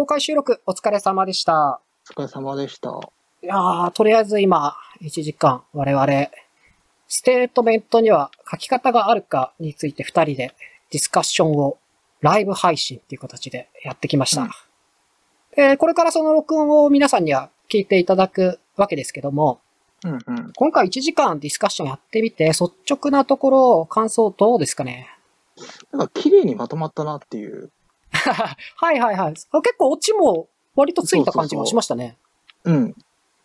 [0.00, 1.78] 公開収録お疲れ様でした。
[2.08, 2.88] お疲れ様でした。
[3.42, 6.06] いやー、とりあえず今、1時間、我々、
[7.06, 10.54] ステートメントには書き方があるかについて2人で
[10.90, 11.76] ディスカッションを
[12.22, 14.40] ライブ配信っていう形でやってきました。
[14.40, 14.50] うん
[15.54, 19.60] でこれからその録音を皆さんには聞いていただくわけですけども、
[20.02, 20.52] うんうん。
[20.56, 25.08] 今回1時間ディスカッションやってみて、率直なところ、感想どうですかね？
[25.92, 27.70] なんか綺麗にまとまったなっていう。
[28.76, 29.34] はいはいはい。
[29.50, 32.16] あ結構オチも割とついた感じがしましたね。
[32.64, 32.94] うん。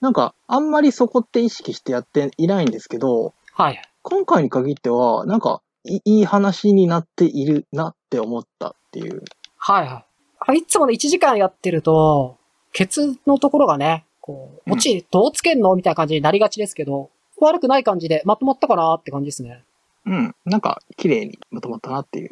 [0.01, 3.81] なんか、あんまりそこって意識してやっていないんですけど、はい。
[4.01, 9.23] 今回に限っては、なんか、いいい話になっているなって思ったっていう。
[9.57, 10.05] はいはい。
[10.39, 12.37] あいつもね、1時間やってると、
[12.71, 19.63] ケツのところがね、こう、うんオチどうつけんのみたいな感じになりがちですけど、悪くない感じでまとまったかなって感じですね。
[20.05, 20.35] うん。
[20.45, 22.29] なんか、綺麗にまとまったなっていう。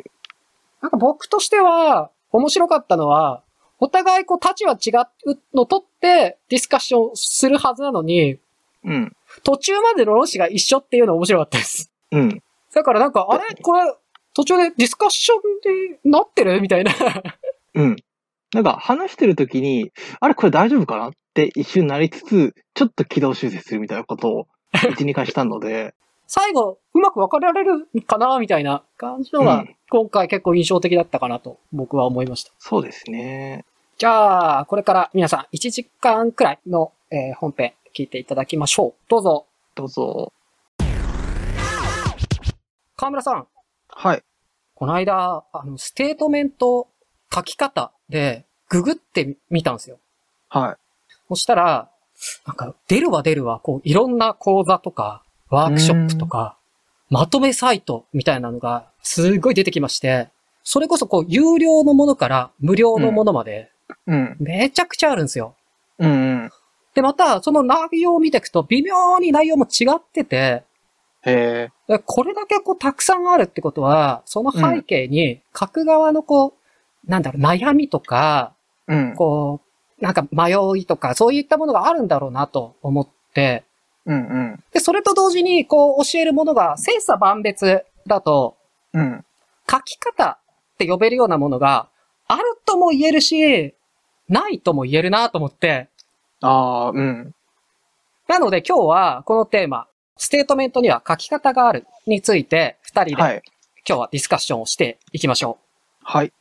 [0.82, 3.42] なんか僕としては、面白かったのは、
[3.80, 8.40] お互いこう立場違うの取ってディスカッションするはずなのに、
[8.84, 9.16] うん。
[9.44, 11.92] 途中までの論旨が一緒っていうの面白かったです。
[12.12, 12.44] うん。
[12.74, 13.44] だからなんか、あれ？
[13.62, 13.94] これ、
[14.34, 15.40] 途中でディスカッション
[15.94, 16.60] でなってる？
[16.60, 16.92] みたいな。
[17.76, 17.96] うん。
[18.54, 21.10] なんか、話してる時に、あれこれ大丈夫かな？
[21.10, 25.94] って一瞬なりつつ、ちょっと軌道修正するみたいなことを、1、2回したので、
[26.28, 32.52] 最後、うまく分かれられるかなみたいな感じのがうん、今回結構印象的だったかなと僕は思いました。
[32.60, 33.66] そうですね。
[33.98, 38.94] じゃあ、これから皆さん1時間くらいの、えー本編聞いていただきましょう。
[39.08, 39.46] どうぞ。
[39.76, 40.34] どうぞ。
[42.96, 43.48] 河村さん、
[43.90, 44.24] はい。
[44.76, 46.88] この間、あの、ステートメント
[47.34, 50.00] 書き方でググってみたんですよ。
[50.50, 50.76] はい。
[51.30, 51.90] そしたら、
[52.46, 56.58] なんか、出るわ出るわ、こう、いろんな講座とか、ワークショップとか、
[57.10, 60.30] まとめサイトみたいなのが、すごい出てきまして、
[60.64, 63.70] それこそこう、有料のものから無料のものまで、
[64.08, 64.36] うん。
[64.40, 65.56] めちゃくちゃあるんですよ。
[66.00, 66.14] うんう
[66.46, 66.52] ん。
[66.96, 70.64] で、また、その内容を見ていくと、微妙に内容も違ってて、
[71.26, 71.70] へ
[72.06, 76.56] これだけこう、たくさんあるってことは、その背景に、書く側のこ
[77.08, 78.54] う、なんだろう、悩みとか、
[78.88, 79.16] うん。
[79.16, 79.62] こ
[80.00, 83.64] う、なんか迷いとか、そういったものがあるんだろうなと思って、
[84.06, 84.20] うんう
[84.56, 84.64] ん。
[84.72, 88.58] で、それと同時に、こう、教えるものが、千差万別だと、
[88.94, 89.26] うん。
[89.70, 90.40] 書き方
[90.74, 91.88] って呼べるようなものが、
[92.28, 93.74] あるとも言えるし、
[94.28, 95.90] ないとも言えるなと思って、
[96.42, 97.34] ああ、うん。
[98.28, 99.88] なので今日は、このテーマ、
[100.18, 103.42] ステートメントには書き方があるについて、二人ではい。
[103.88, 105.58] 今日はディスカッションをしていきましょ
[106.02, 106.28] はい。
[106.28, 106.34] う。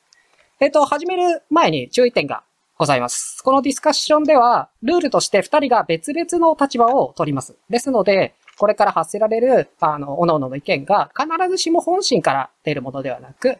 [0.60, 2.44] えっ、と、始める前に注意点が
[2.78, 3.42] ございます。
[3.44, 7.56] このディスカッションでは、ルールとして二人が別々の立場を取ります。
[7.70, 13.58] ですので、これから発せられる、あの、各々の意見が必ずしも本心から出るものではなく、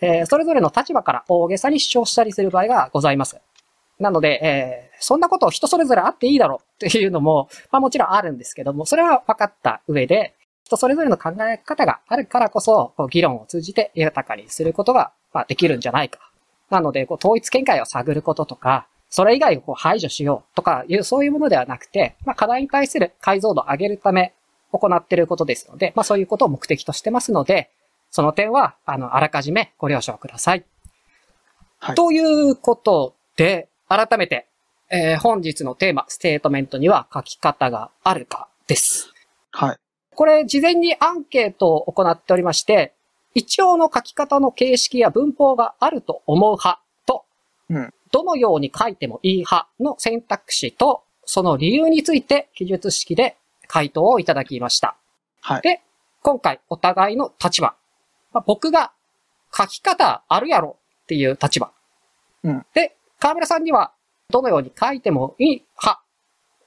[0.00, 3.38] えーそれぞれの立場から大げさに主張したりする場合がございます。
[3.98, 10.34] なので、えーそんなことを人それぞれあっていいだろうっていうのも、まあもちろんあるんですけども、それは分かった上で、
[10.64, 16.29] 人それぞれの考え方があるからこそ、こう議論を通じて豊かにすることが、まあ、できるんじゃないか。
[16.70, 24.32] なので、こう統一見解を探ることとか、それ以外をこう排除しようとかいう、そういうものではなくて、まあ、課題に対する解像度を上げるため
[24.72, 27.70] 行っていることですので、まあ、そういうことを目的としてますので、
[28.12, 30.64] その点は、あの、あらかじめご了承ください。
[31.80, 34.46] はいということで、改めて、
[34.90, 39.12] えー本日のテーマ、ステートメントには書き方があるかです。
[39.50, 39.76] はい。
[40.14, 42.92] これ、事前にアンケートを行っておりまして、
[43.34, 47.24] 一応の書き方の形式や文法があると思う派と、
[47.68, 53.36] うんどのように書いてもいい派の選択肢と、その理由について記述式で
[53.68, 54.96] 回答をいただきました。
[55.40, 55.62] はい。
[55.62, 55.80] で、
[56.22, 57.76] 今回お互いの立場。
[58.32, 58.92] まあ僕が
[59.56, 61.70] 書き方あるやろっていう立場。
[62.42, 63.92] うんで、河村さんには
[64.30, 66.02] どのように書いてもいい派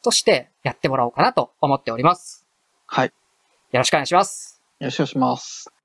[0.02, 2.48] としてやってもらおうかなと思っております。
[2.86, 3.08] はい。
[3.08, 3.14] よ
[3.80, 4.62] ろしくお願いします。
[4.80, 5.83] よろしくお願いします。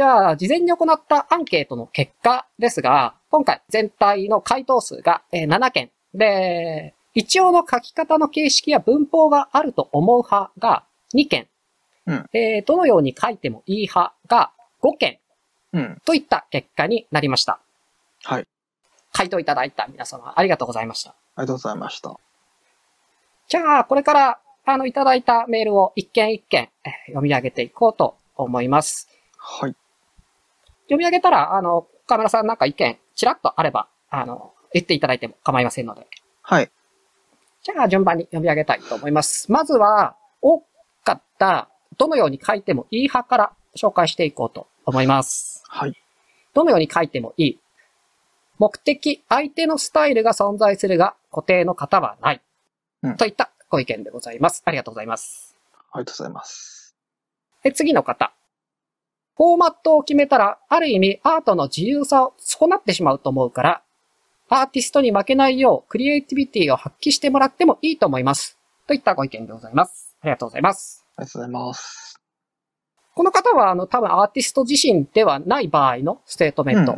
[0.00, 5.90] じゃあ、事前に行ったアンケートの結果ですが、今回全体の回答数がえー7件。
[6.14, 10.84] で、一応の書き方の形式や文法があると思う派が
[11.14, 11.48] 2件。
[12.06, 14.52] うんえーどのように書いてもいい派が
[14.82, 15.18] 5件
[15.74, 15.98] うん。
[16.06, 17.60] といった結果になりました。
[18.24, 18.46] はい。
[19.12, 21.10] 回答いただいた皆様ありがとうございました。
[21.10, 22.18] ありがとうございました。
[23.48, 29.10] じゃあ、これから、あの、いただいたメールを一件一件えー読み上げていこうと思います。
[29.36, 29.76] はい。
[30.90, 36.08] 読み上げたら、あの、河村さんなんか意見、ちらっとあれば、あの、言っていただいても構いませんので。
[36.42, 36.70] はい。
[37.62, 39.52] じゃあ、順番に読み上げたいと思います。
[39.52, 40.60] まずは、多
[41.04, 45.62] かった、どのように書いてもいい派から紹介していこうと思います。
[45.68, 45.94] はい。
[46.54, 47.60] どのように書いてもいい。
[48.58, 52.40] 目的、相手のスタイルが存在するが、固定の型はない。
[53.02, 54.62] うんといったご意見でございます。
[54.66, 55.56] ありがとうございます。
[55.92, 56.96] ありがとうございます。
[57.62, 58.32] で、次の方。
[59.36, 63.82] フォーマットを決めたら、ある意味アートの自由さを損なってしまうと思うから、
[64.48, 68.58] アーティストに負けないようクリエイティビティを発揮してもらってもいいと思います。
[68.86, 70.16] といったご意見でございます。
[70.20, 71.06] ありがとうございます。
[71.16, 72.20] ありがとうございます。
[73.14, 76.96] この方は、あの、多分アーティスト自身ではない場合のステートメントを。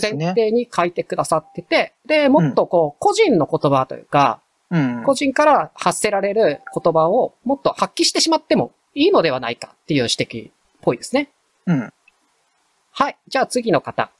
[0.00, 4.40] 前提に書いてくださってて、で、もっとこう、個人の言葉というか、
[4.70, 5.02] うん。
[5.04, 11.30] 個人から発せられる言葉をもっと発揮してしまってもいいのではないかっていう指摘っぽいですね。
[11.66, 11.92] うん。
[12.92, 13.16] はい。
[13.28, 14.10] じゃあ次の方。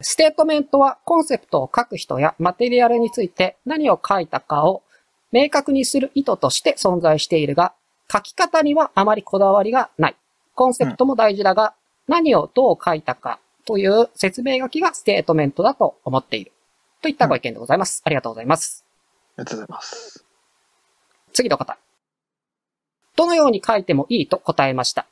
[0.00, 4.82] ステートメントはコンセプトを書く人やマテリアルについて何を書いたかを
[5.30, 7.72] 明確にする意図として存在しているが、
[8.12, 10.16] 書き方にはあまりこだわりがない。
[10.54, 11.74] コンセプトも大事だが、
[12.08, 16.52] 何をどう書いたかという説明書きがステートメントだと思っている。
[17.00, 18.02] といったご意見でございます。
[18.04, 18.84] ありがとうございます。
[19.38, 20.24] ありがとうございます。
[21.32, 21.78] 次の方。
[23.16, 25.06] どのように書いてもいいと答えました。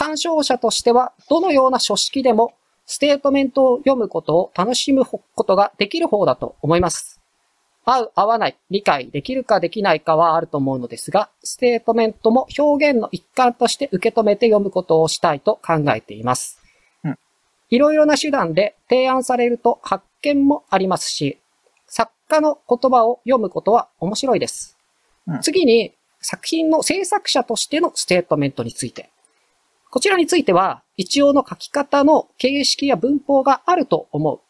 [0.00, 2.54] 鑑賞者としては、どのような書式でも、
[2.86, 7.20] ステートメントを読むことを楽しむことができる方だと思います。
[7.84, 16.58] 合う、合わない、理解できるかできないかはあると思うのですが、ステートメントも表現の一環として受け止めて読むことをしたいと考えています
[17.04, 17.18] うん。
[17.68, 21.38] いろいろな手段で提案されると発見もありますし、
[21.86, 24.78] 作家の言葉を読むことは面白いです。
[25.26, 25.92] うん次に、
[26.22, 29.10] 作品の制作者としてのステートメントについて。
[29.90, 34.40] こちらについては、一応の書き方の形式や文法があると思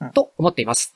[0.00, 0.94] うと思っています。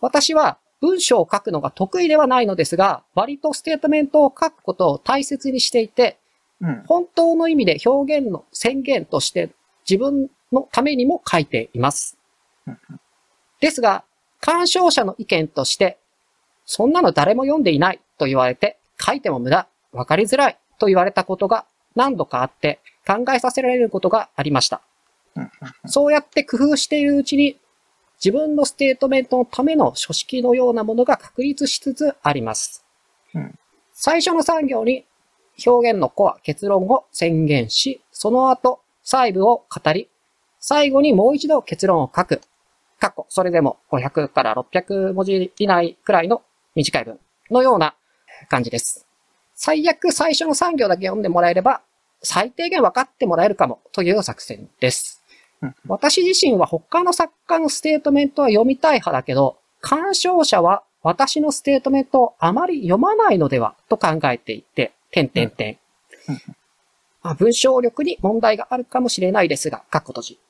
[0.00, 6.18] 私は文章を書くのが得意ではないのですが、割とステートメントを書くことを大切にしていて、
[6.60, 6.82] うん。
[6.86, 9.50] 本当の意味で表現の宣言として
[9.88, 12.16] 自分のためにも書いています
[12.66, 12.78] うん。
[13.60, 14.04] ですが、
[14.40, 15.98] 鑑賞者の意見として、
[16.64, 24.82] そんなの誰も読んでいないと言われて、書いても無駄、わかりづらいと言われたことが何度かあって、考えさせられることがありました。
[25.86, 27.58] そうやって工夫しているうちに、
[28.24, 32.84] 自分のステートメントのための書式のようなものが確立しつつあります。
[33.92, 35.04] 最初の産業に
[35.66, 40.08] 表現のコア、結論を宣言し、その後、細部を語り、
[40.60, 42.40] 最後にもう一度結論を書く。
[43.00, 46.42] 過去、それでも500から600文字以内くらいの
[46.76, 47.18] 短い文
[47.50, 47.96] のような
[48.48, 49.11] 感じです。
[49.64, 51.82] 最悪最初の三行だけ読んでもらえれば、
[52.20, 55.22] 最低限分かってもらえるかもという作戦です。
[55.62, 65.78] うん私自身は他の作家のステートメントは読みたい派だけど、鑑賞者は私のステートメントをあまり読まないのではと考えていて、点点点
[67.38, 70.40] 文章力に問題があるかもしれないですが、かっこ閉じ。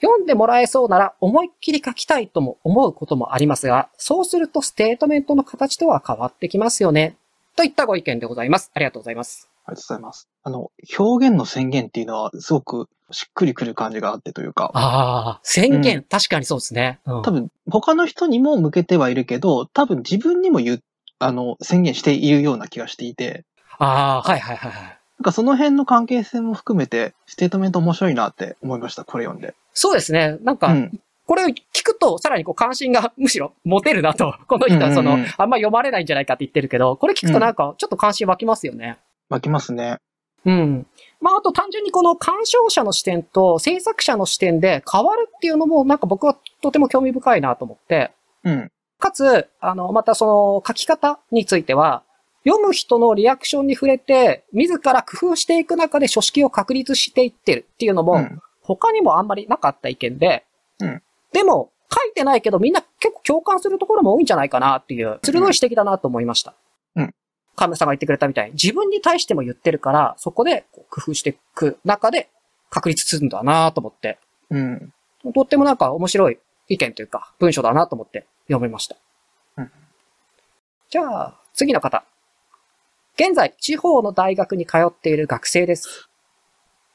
[0.00, 7.16] 読んでもらえそうなら思いっきり書きたいとも思うこともありますが、そうするとステートメントの形とは変わってきますよね。
[7.56, 8.70] といったご意見でございます。
[8.74, 9.48] ありがとうございます。
[9.64, 10.28] ありがとうございます。
[10.42, 17.00] あの、表現の宣言っていうのはすごくしっくりくる感じがあってというか、ああ、宣言、う確かにそうですね。
[17.06, 20.82] うん多分他の人にも向けてはいるけど、多分自分にも言う、
[21.18, 23.44] あの、宣言しているような気がしていて、
[23.78, 24.82] ああ、はいはいはいはい。
[24.82, 29.54] なんかその辺の関係性も含めて、ステートメント面白いなって思いました、これ読んで。
[29.74, 30.38] そうですね。
[30.42, 31.00] なんか、うん
[31.32, 34.34] これを聞くと、さらにこう関心がむしろ持てるなと。
[34.48, 38.98] この人はその、うんうんうんあんま読まれないんじゃないかって言ってるけど、これ聞くとなんか、ちょっと関心湧きますよね。
[39.30, 39.96] 湧きますね。
[40.44, 40.86] うん。
[41.22, 48.12] まあ、あと単純にこの鑑賞者の視点と制作者の視点で変わるっていうのも、なんか僕はとても興味深いなと思って、
[48.44, 48.70] うん。
[48.98, 52.02] かつ、あの、またその書き方については、
[52.44, 58.42] 読む人のリアクションに触れて、自ら工夫していく中で書式を確立していってるっていうのも、うん。
[58.60, 60.44] 他にもあんまりなかった意見で、
[60.78, 66.54] うんでも、書いてないけどみんな結構共感するところも多いんじゃないかなっていう、鋭い指摘だなと思いました。
[66.96, 67.14] うん。
[67.54, 72.30] カムさんが言ってくれたみたいに、自分に対しても言ってるから、そこで工夫していく中で
[72.70, 74.18] 確立するんだなと思って、
[74.50, 74.92] うん。
[75.34, 78.96] とってもなんか面白い意見というか、文章だなと思って読みました。
[79.58, 79.70] うん
[80.92, 82.04] じゃあ、次の方。
[83.14, 86.10] 現在、地方の大学に通っている学生です。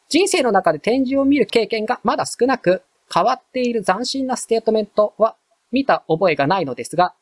[0.07, 2.83] 人生の中で展示を見る経験がまだ少なく、
[3.13, 5.35] 変わっている斬新なステートメントは
[5.71, 7.13] 見た覚えがないのですが、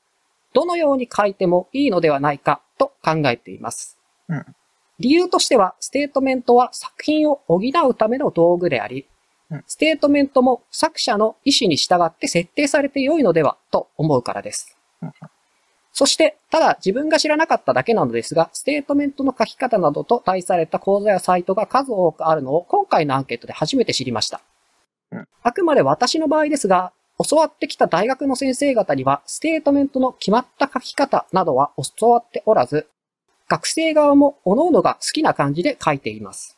[0.53, 3.97] どのように書いてもいいのではないかと考えています。
[4.29, 4.45] うん
[4.97, 9.05] 理由としては、ステートメントは作品を補うための道具であり
[9.51, 15.13] うん、ステートメントも作者の意思に従って設定されて良いのではと思うからですうん。
[15.93, 24.41] そして、ただ自分が知らなかっただけなのですが、ステートメントの書き方などと題された講座やサイトが数多くあるのを今回のアンケートで初めて知りました
[25.15, 25.27] うん。
[25.41, 26.91] あくまで私の場合ですが、
[27.29, 32.87] 教わってきた大学の先生方には、ステートメントの決まった書き方などは教わっておらず、
[33.47, 36.57] 学生側も各々が好きな感じで書いています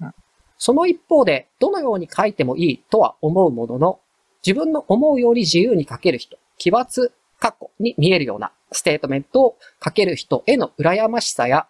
[0.00, 0.12] うん。
[0.58, 4.00] その一方で、どのように書いてもいいとは思うものの、
[4.46, 7.10] 自分の思うように自由に書ける人、奇抜、
[7.40, 11.66] かっこよく見えるようなステートメントを書ける人への羨ましさや、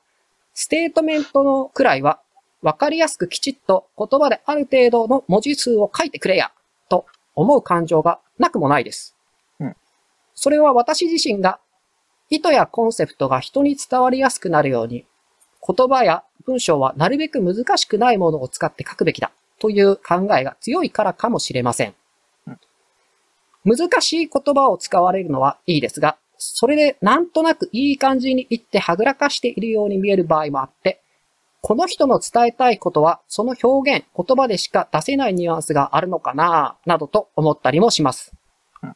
[0.52, 2.20] ステートメントのくらいは
[2.66, 6.50] わかりやすくきちっと言葉である程度の文字数を書いてくれや、
[6.88, 7.06] と
[7.36, 9.14] 思う感情がなくもないです。
[9.60, 9.76] うん
[10.34, 11.60] それは私自身が
[12.28, 15.06] 意図やコンセプトが人に伝わりやすくなるように、
[15.64, 19.30] 言葉や文章はなるべく難しくないものを使って書くべきだ
[19.60, 21.94] という考えが強いからかもしれません。
[23.64, 31.00] 難しい言葉を使われるのはいいですが、それでなんとなくいい感じに言ってはぐらかしているように見える場合もあって、
[31.66, 38.32] この人の伝えたいことは、その表現、言葉でしか出せないニュアンスがあるのかななどと思ったりもします
[38.84, 38.94] うん。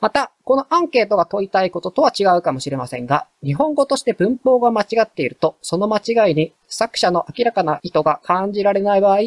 [0.00, 9.18] また、このアンケートが問いたいこととは違うかもしれませんが、日本語として文法が間違っていると、その間違いに作者の明らかな意図が感じられない場合、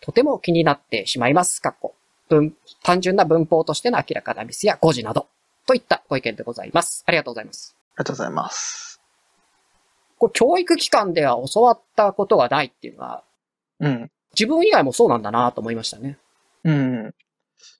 [0.00, 1.60] とても気になってしまいます。
[1.60, 1.94] かっこ
[2.30, 5.26] 文単純な文法としての明らかなミスや誤字など、
[5.66, 7.04] といったご意見でございます。
[7.06, 7.76] ありがとうございます。
[7.96, 8.91] ありがとうございます。
[10.22, 13.24] これ教育機関では教わったことがないっていうのは、
[13.80, 14.10] うん。
[14.38, 16.16] 自分以外もそうなんだなと思いましたね。
[16.62, 17.12] うん。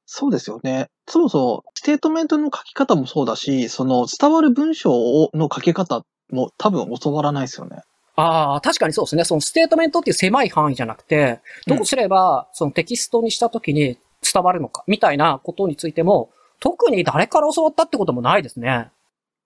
[0.06, 0.88] そうですよね。
[1.06, 4.90] そもそも、ステートメントの書き方もそうだし、その伝わる文章
[5.34, 7.82] の書き方も多分教わらないですよね。
[8.16, 9.22] ああ、確かにそうですね。
[9.22, 18.90] そのステートメントっていう狭い範囲じゃなくて、どうすればそのテキストにしたときに伝わるのか、みたいなことについても、特に誰から教わったってこともないですね。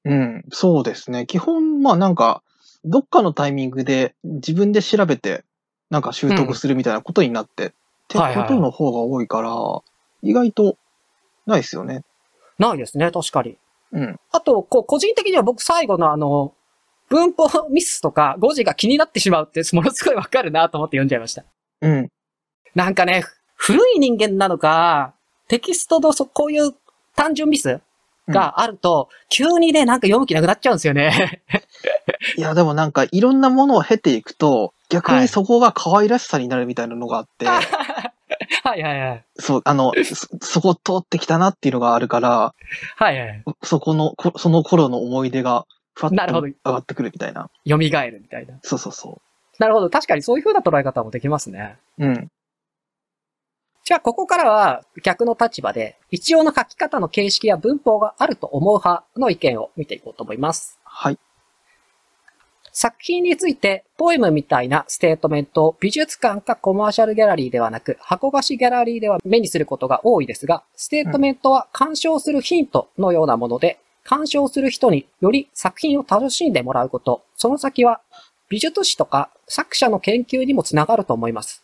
[0.06, 0.44] うん。
[0.50, 1.26] そうですね。
[1.26, 2.42] 基本、まあなんか、
[2.86, 5.44] どっかのタイミングで自分で調べて、
[5.90, 7.70] なんか習得するみたいなことになって、っ
[8.08, 9.50] てことの方が多いから、
[10.22, 10.78] 意外と
[11.46, 12.02] ないですよね。
[12.58, 13.58] ないですね、確かに。
[13.92, 14.20] うん。
[14.30, 16.54] あと、こう、個人的には僕最後のあの、
[17.08, 21.44] 文法ミスとか語字が気になってしまうって、ものすごいわかるなと思って読んじゃいました。
[21.82, 22.08] うん。
[22.74, 23.22] なんかね、
[23.54, 25.14] 古い人間なのか、
[25.48, 26.74] テキストのそ、こういう
[27.14, 27.80] 単純ミス
[28.28, 31.42] があると、急にね、なんか読む気なくなっちゃうんですよね。
[32.36, 37.46] いや、でもなんかいろんなものを経ていくと、逆はいにそこが可愛らしさになるみたいなのがあって、
[38.62, 39.24] はいはいはい。
[39.36, 42.54] そう、あの、そ、そこ通ってきたなっていうのがあるから、
[42.96, 43.42] はいはい。
[43.62, 47.48] そこの、こその頃の思い出が、ふわっとなるほど上がってくるみたいな。
[47.66, 48.58] 蘇るみたいな。
[48.62, 49.20] そうそうそ
[49.58, 49.88] なるほど。
[49.88, 51.76] 確かにそういう風な捉え方もできますね。
[51.98, 52.06] う。
[52.06, 52.30] うん。
[53.86, 60.80] じゃあ、ここからは逆の立場で、一応の書き方の形式や文法があると思う派の意見を見ていこうと思います。
[60.82, 61.18] はい。
[62.72, 78.00] 作品について、ポエムみたいなステートメントを美術館かコマーシャルギャラリーではなく、箱貸しギャラリーでは目にすることが多いですが、ステートメントは鑑賞するヒントのようなもので、鑑賞する人により作品を楽しんでもらうこと、その先は
[78.48, 81.62] 美術史とか作者の研究にもつながると思います。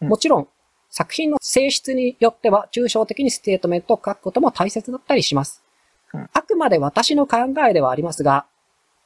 [0.00, 0.48] うんもちろん、
[0.90, 5.62] 作品の性質によっては抽象的にステートメントを書くことも大切だったりします。
[6.14, 8.46] うんあくまで私の考えではありますが、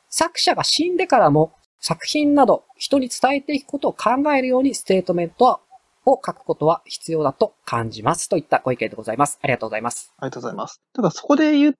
[0.09, 5.61] 作者が死んでからも作品など人に伝えていくことを考えるようにステートメントは
[6.05, 8.29] を書くことは必要だと感じます。
[8.29, 9.39] といったご意見でございます。
[9.43, 10.13] ありがとうございます。
[10.19, 10.81] ありがとうございます。
[10.95, 11.75] だからそこで言う、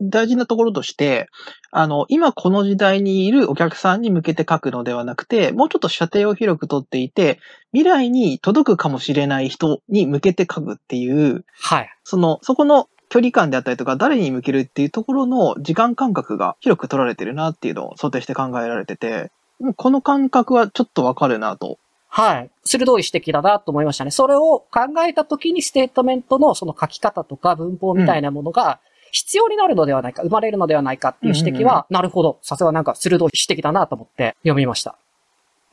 [0.00, 1.28] 大事なところとして、
[1.70, 7.40] あの、今この時代にいるお客さんに向けて書くのではなくて、もうちょっと射程を広くとっていて、
[7.72, 11.90] 未来に届くかもしれない人に向けて書くっていう、はい。
[12.04, 21.78] その、そこの距離感であったりとか、誰に向けるっていうところの時間感覚が広く取られてるなっていうのを想定して考えられてて、もうこの感覚はちょっとわかるなと。
[22.08, 22.50] はい。
[22.64, 24.10] 鋭い指摘だなと思いましたね。
[24.10, 28.80] それを考えたときにステートメントのその書き方とか文法みたいなものが
[29.12, 32.38] 必要になるのではないか、生まれるのではないかっていう指摘は、なるほど。
[32.42, 34.96] さすがなんか鋭い指摘だなと思って読みました。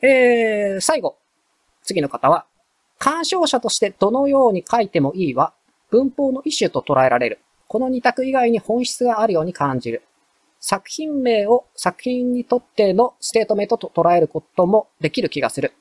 [0.02, 1.16] えー、最後。
[1.82, 2.46] 次の方は、
[2.98, 5.52] 鑑賞者としてどのように書いてもいいは、
[5.90, 7.38] 文法の一種と捉えられる。
[7.68, 10.02] この二択以外に本質があるように感じる。
[10.60, 15.72] 作品名を作品にとってのステートメントと捉えることもできる気がする。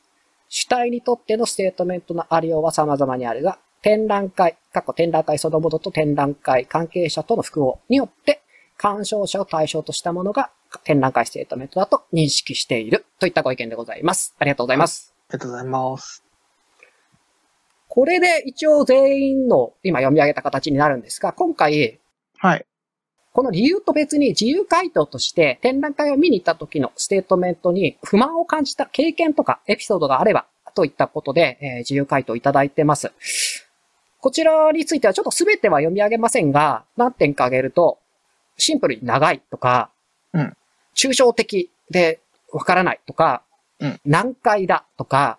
[0.50, 8.41] 主体にとってのステートメントのありようは様々にあるが、展覧会、過去展覧会そのものと展覧会関係者との複合によって、
[8.77, 10.49] 鑑賞者を対象としたものが
[10.85, 14.33] 展覧会ステートメントだと認識しているといったご意見でございます。
[14.39, 15.13] ありがとうございます。
[15.29, 16.23] ありがとうございます。
[17.87, 21.99] これで一応全員の今読み上げた形になるんですが、今回、
[22.39, 22.65] はい。
[23.33, 33.11] この理由と別に自由回答として展覧会を見に行った時のステートメントに不満を感じた経験とかエピソードがあればといったことで、えー自由回答いただいてます。
[34.25, 38.00] こちらについてはちょっと全ては読み上げませんが、何点か挙げると、
[38.58, 39.91] シンプルに長いとか、
[40.34, 40.58] うん
[40.96, 43.44] 抽象的でわからないとか、
[43.79, 45.38] うん難解だとか、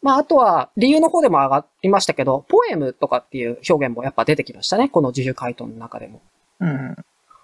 [0.00, 4.88] まあ、あとは、理由の方でも上がりましたけど、ポエムとかっていう表現もやっぱ出てきましたね。
[4.88, 6.22] この自由回答の中でも。
[6.60, 6.96] うん。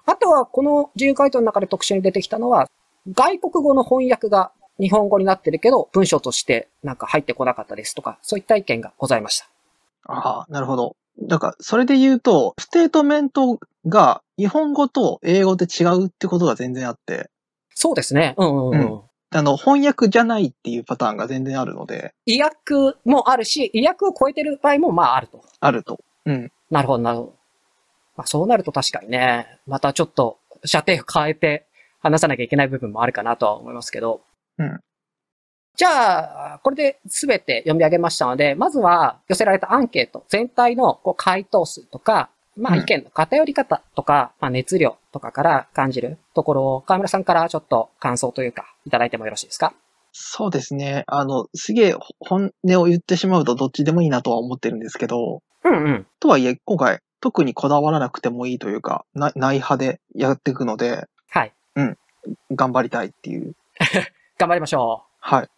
[0.07, 2.67] あとは、この自由回答の中で特殊に出てきたのは、
[3.13, 9.52] 外国語の翻訳が日本語になってるけど、文章としてなんか入ってこなかったですとか、そういった意見がございました。
[10.05, 10.97] ああ、なるほど。
[11.21, 17.31] だから、それで言うと、ステートメントが日本語と英語で違うってことが全然あって、
[17.75, 18.35] そうですね。
[18.37, 18.81] うんうんうん。
[18.81, 19.03] うん
[19.35, 22.75] あの、翻訳じゃないっていうパターンが全然あるので、意訳
[23.07, 25.43] もあるし、意訳を超えてる場合もまああると。
[25.59, 26.01] あると。
[26.27, 26.53] うん。
[26.71, 27.35] なるほど、なるほど。
[28.17, 31.67] まあそうなると確かにね、またちょっと射程を変えて
[32.01, 34.21] 話さなきゃいけない部分もあるかなとは思いますけど。
[34.59, 34.81] うん。
[35.75, 49.73] じゃあ、これで全て読み上げましたので、まずは寄せられたアンケート全体のこう回答数とか、まあうん意見の偏り方とか、まあ熱量とかから感じるところを河村さんからちょっと感想というか、いただいてもよろしいですか？
[50.13, 51.05] そうですね。
[51.07, 56.07] あの、すげえ本音を言ってしまうとどっちでもいいなとは思ってるんですけど、うんうん。
[56.21, 61.53] とはいえ、今回、特にこだわらなくてもいいというか、なない派でやっていくので、はい。
[62.55, 63.55] 頑張りたいっていう。
[64.37, 65.09] 頑張りましょう。
[65.21, 65.49] はい。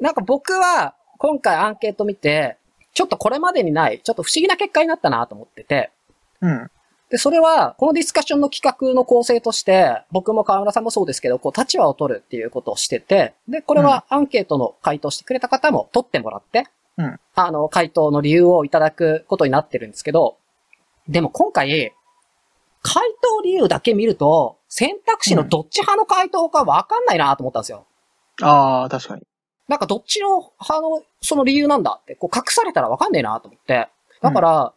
[0.00, 2.56] なんか僕は今回アンケート見て、
[2.94, 5.90] ちょっとこれまでにない、ちょっと不思議な結果になったなと思ってて、
[6.40, 6.70] うん。
[7.10, 16.66] で、それは、このディスカッションの企画の構成として、僕も河村さんもそうですけど、こう、立場を取るっていうことをしてて、で、これはアンケートの回答してくれた方も取ってもらって、
[16.98, 20.36] うんあの、回答の理由をいただくことになってるんですけど、
[21.08, 21.92] でも今回、
[22.82, 27.86] 回答理由だけ見ると、選択肢のどっち派の回答かわかんないなと思ったんですよ。
[28.42, 29.22] ああ、確かに。
[29.68, 33.88] なんかどっちの派のその理由なんだって、こう隠されたらわかんねえなと思って。
[34.22, 34.72] だから、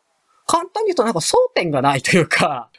[0.48, 2.70] 簡単に言うとなんか争点がないというか、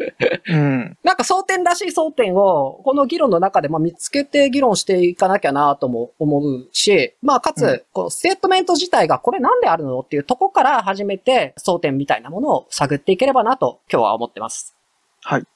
[0.46, 0.98] うん。
[1.02, 14.76] なんか争点らしい争点を、この議論の中でまあ見つけて議論していかなきゃなとも思うし、まあかうんつ、こうステートメント自体がこれなんであるのっていうとこから始めて争点みたいなものを探っていければなと今日は思ってます。
[15.22, 15.46] はい。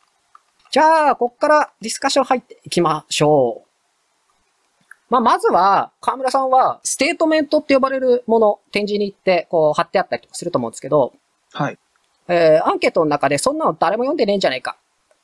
[0.71, 3.66] じゃあ、こっからディスカッション入っていきましょう。
[5.09, 11.13] まあ、まずは、河村さんは、ステートメントって呼ばれるもの、展示に行って、こう、貼ってあったりとかすると思うんですけど、
[11.53, 11.79] はい。
[12.29, 14.77] えーアンケートの中でそんなの誰も読んでねえんじゃないか。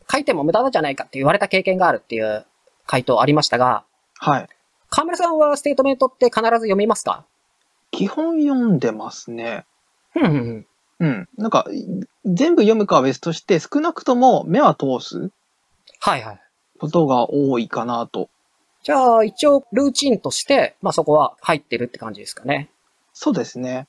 [0.09, 2.47] 書いても無駄なんじゃないかって言われた経験があるっていう
[2.87, 3.85] 回答ありましたが、
[4.19, 4.49] はい。
[4.89, 7.25] 河村さんはステートメントって必ず読みますか？
[7.91, 9.65] 基本読んでますね。
[10.15, 10.67] うんうんうん。
[11.01, 11.29] うん。
[11.37, 11.67] なんか、
[12.25, 15.33] 全部読むかは別として、少なくとも目は通す
[15.99, 16.41] はいはい。
[16.79, 18.29] ことが多いかなと。
[18.83, 22.69] じゃあ、一応、ルーチンとして、まあそこは入ってるって感じですかね。
[23.13, 23.87] そうですね。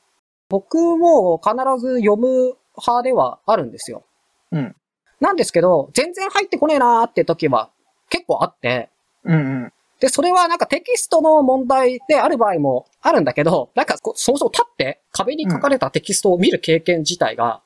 [0.50, 4.04] 僕も必ず読む派ではあるんですよ。
[4.52, 4.76] うん。
[5.20, 7.72] なんですけど、全然入ってこねえなーって時は
[8.10, 8.90] 結構あって、
[9.24, 9.74] うんうん。
[10.00, 17.62] で、それはなんかテキストの問題である場合もあるんだけど、なんかそもそも立って壁に書かれたテキストを見る経験自体が、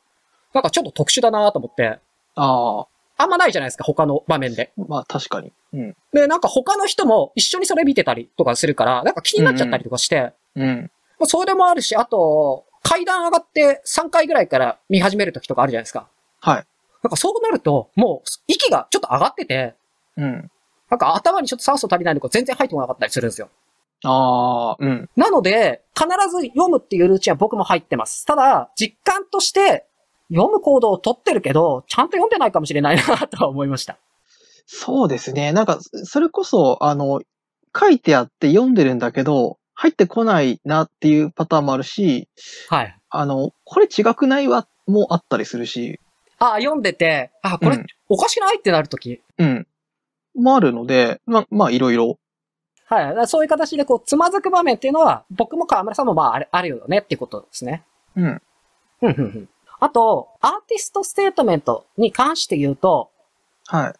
[0.53, 1.99] なんかちょっと特殊だなと思って、
[2.35, 2.87] ああ、
[3.17, 4.71] あんまないじゃないですか、他の場面で。
[4.77, 5.51] まあ確かに。
[5.73, 5.95] うん。
[6.13, 10.91] で、なんか他の人も一緒にそれ見てたりとかするから、なんか気になっちゃったりとかして、うん。
[11.19, 16.07] まあそれもあるし、あと、階段上がって3回ぐらいから見始める時とかあるじゃないですか。
[16.39, 16.65] はい。
[17.03, 19.75] なんかそうなると、もう息がちょっと上がってて、
[20.15, 20.51] うん。
[20.89, 23.49] なんか頭にちょっと酸素足りないのか全然入ってこなかったりするんですよ。
[24.03, 25.09] ああ、うん。
[25.15, 28.25] なので、必ず読むっていうルーチンは僕も入ってます。
[28.25, 29.85] ただ、実感として、
[30.29, 33.97] 読む行動を取ってるけど、ちゃんと読んでないかもしれないなとは思いました。
[34.67, 35.53] そうですね。
[35.53, 37.21] なんか、それこそ、あの、
[37.77, 42.27] 書いてあって読んでるんだけど、入ってこないなっていうパターンもあるし、
[42.69, 42.97] はい。
[43.09, 45.99] あの、これ違くないわ、もあったりするし、
[46.39, 49.21] あ、読んでて、あ、これうん、おかしくないってなるとき。
[49.37, 49.67] うん。
[50.35, 52.19] もあるので、ま、まあ、いろいろ。
[52.85, 53.27] はい。
[53.27, 57.83] そういう形でこう、つまずく場面っていうのは、僕も河村さんもまあ、あるあるよねっていうことですね。
[58.15, 58.25] うん。
[58.25, 58.41] うん
[59.01, 59.49] うんうん
[59.79, 63.11] あと、アーティストステートメントに関して言うと、
[63.67, 63.93] はい。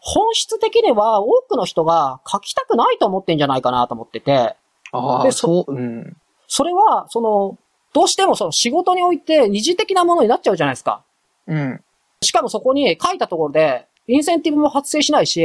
[0.00, 4.56] 本質的には多くの人が書きたくないと思ってんじゃないかなと思ってて、
[4.92, 6.16] ああ、でそそう、うん。
[6.46, 7.58] それは、その、
[7.92, 11.02] どうしてもその仕事において二次的なものになっちゃうじゃないですか。
[11.46, 11.80] うん。
[12.22, 15.44] しかもそこに書いたところで、インセンティブも発生しないし、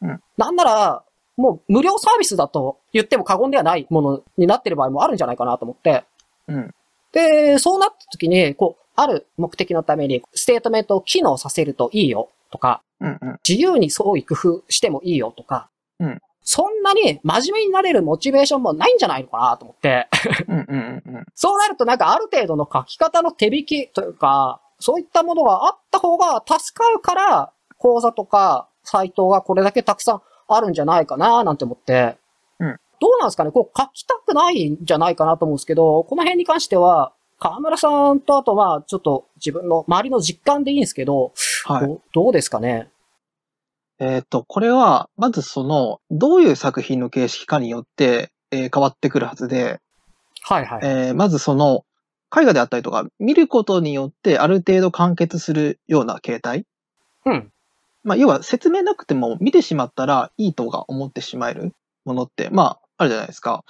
[0.00, 1.04] うんなんなら、
[1.36, 6.04] もう無料サービスだと言っても過言ではないものになってる場合もあるんじゃないかなと思って。
[6.48, 6.74] うん。
[7.12, 13.18] で、そうなった時に、こう、ある目的のために、ステートメントを機能させるといいよとか、うん。
[13.20, 13.40] うん。
[13.46, 15.68] 自由に創意工夫してもいいよとか、
[16.00, 20.08] うんそんなに真面目になれるモチベーションもないんじゃないのかなと思って。
[20.46, 21.26] うんうんうんうん。
[21.34, 32.18] そうなるとなんかある程度の書き方の手引きというか、そういったものがあった方が助かるから、講座とかサイトがこれだけたくさんあるんじゃないかななんて思って。
[32.58, 33.50] うんどうなんですかね？
[33.50, 41.32] こう書きたくないんじゃないかなと思うんですけど、この辺に関しては、河村さんとあとまあちょっと自分の周りの実感でいいんですけど、
[41.64, 41.86] はい。
[41.86, 42.88] どうどうですかね？
[44.00, 49.80] えっ、と、これは、まずその、どういう作品の形式かによって、えー変わってくるはずで、
[50.42, 50.80] はいはい。
[50.82, 51.84] えーまずその、
[52.36, 56.66] 絵画であったりとか、見ることによってある程度完結するような形態。
[57.24, 57.52] うん。
[58.02, 61.72] まあ、要は説明なくても見てしまったらいいとが思ってしまえる
[62.04, 63.64] ものって、まあ、あるじゃないですか。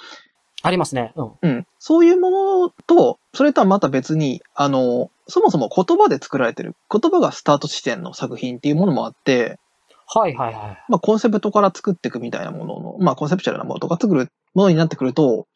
[0.64, 1.12] ありますね。
[1.14, 1.33] うん。
[1.42, 1.66] うん。
[1.79, 9.59] そういうものと、それとはまた別に、あの、そもそも言葉で作られてる、言葉がスタート地点の作品っていうものもあって、
[10.07, 10.85] はいはいはい。
[10.88, 15.46] まあ、コンセプトから作っていくみたいなものの、まあ、コンセプチュアルなものとか作るものになってくると、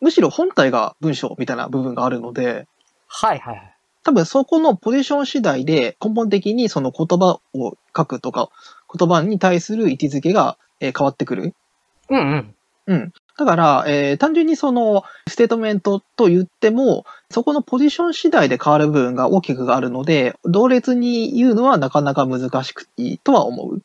[0.00, 2.68] むしろ本体が文章みたいな部分があるので、
[3.08, 3.76] はいはいはい。
[4.04, 8.50] 多分そこのポジション次第で根本的にその言葉を書くとか、
[8.96, 11.54] 言葉に対する位置づけがえー変わってくる。
[12.10, 12.54] うんうん。
[12.86, 13.12] うん。
[13.38, 23.82] だから、えー単純にそのステートメントと言っても、そこのポジション次第で変わる部分が大きくあるので、同列に言うのはなかなか難しくいいとは思う。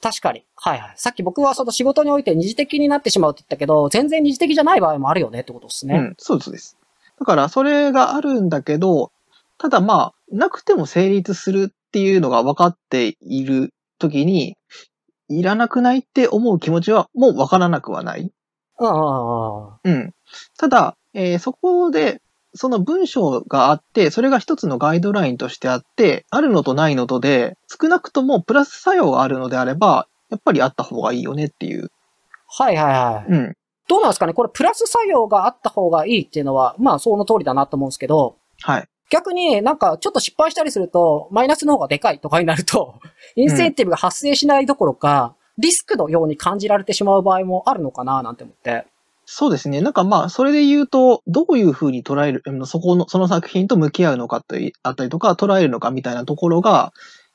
[0.00, 0.44] 確かに。
[0.56, 0.94] はいはい。
[0.96, 5.96] さっき僕はその仕事において二次的になってしまうって言ったけど、全然二次的じゃない場合もあるよねってことですね。
[5.96, 6.76] うん、そうです。
[7.18, 9.10] だから、それがあるんだけど、
[9.58, 14.56] ただまあ、なくても成立するっていうのが分かっているときに、
[15.28, 18.30] いらなくないって思う気持ちはもう分からなくはない。
[18.78, 19.72] うんうんうんうん。
[19.84, 20.14] うん。
[20.56, 22.20] ただ、えーそこで、
[22.54, 31.90] その文章があって、それが一つのガイドラインとしてあって、あるのとないのとで、少なくともプラス作用があるのであれば、やっぱりあった方がいいよねっていう。
[32.48, 33.32] はいはいはい。
[33.32, 33.56] うん。
[33.86, 34.32] どうなんですかね？
[34.32, 38.88] これプラス作用があった方がいいっていうのは、まあその通りだなと思うんですけど、はい。
[39.10, 43.00] 逆になんかちょっと失敗したりすると、マイナスの方がでかいとかになると、
[43.36, 48.86] インセンティブが発生しないどころか、リスクのように感じられてしまう場合もあるのかななんて思って。
[49.26, 49.82] そうですね。
[49.82, 56.94] なんかまあ、それで言うと、どういうふうに捉える、うんそこの、その作品と向き合うのかといあったりとか、捉えるのかみたいなところが、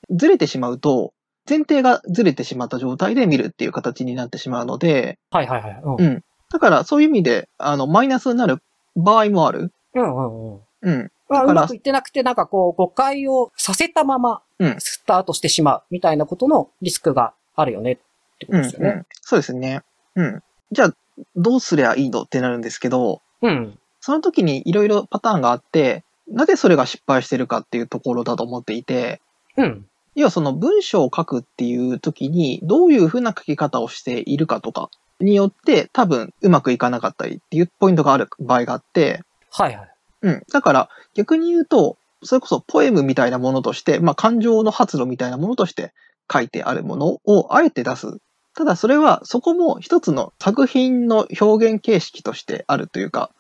[0.10, 1.14] ずれてしまうと、
[1.48, 5.82] 前提がずれてしまった状態で見るっていう形になってしまうので、はいはいはい。
[5.84, 6.06] うん。
[6.06, 6.24] うん。
[6.52, 8.64] だからそういう意味で、あの、マイナスになる
[8.96, 9.72] 場合もある。
[9.94, 10.62] うんうんうん。
[10.82, 11.12] うん。
[11.30, 17.98] まあ、だからうまくいってなくて、なんかこう、誤解をさせたままうん、スタートしてしまうみたいなことのリスクがあるよねっ
[18.46, 18.90] てことうん、ですよね。
[18.90, 19.06] うん。
[19.22, 19.82] そうですね。
[20.16, 20.44] うん。
[20.72, 20.96] じゃあ、
[21.36, 23.78] どうすりゃいいのってなるんですけど、うん。
[24.00, 29.22] その時にいろいろパターンがあって、なぜそれが失敗してるかっていうところだと思っていて、
[29.58, 29.86] うん。
[30.16, 39.90] 要はその文章を書くっていう時にどういうふうな書き方をしているかとかによって多分うまくいかなかったりっていうポイントがある場合があって、はいはい。
[40.22, 40.44] うん。
[40.52, 45.94] だから逆に言うと、それこそポエムみたいなものとして、まあ感情の発露みたいなものとして
[46.32, 48.18] 書いてあるものをあえて出す。
[48.56, 53.32] ただそれはそこも一つの作品の表現形式としてあるというか。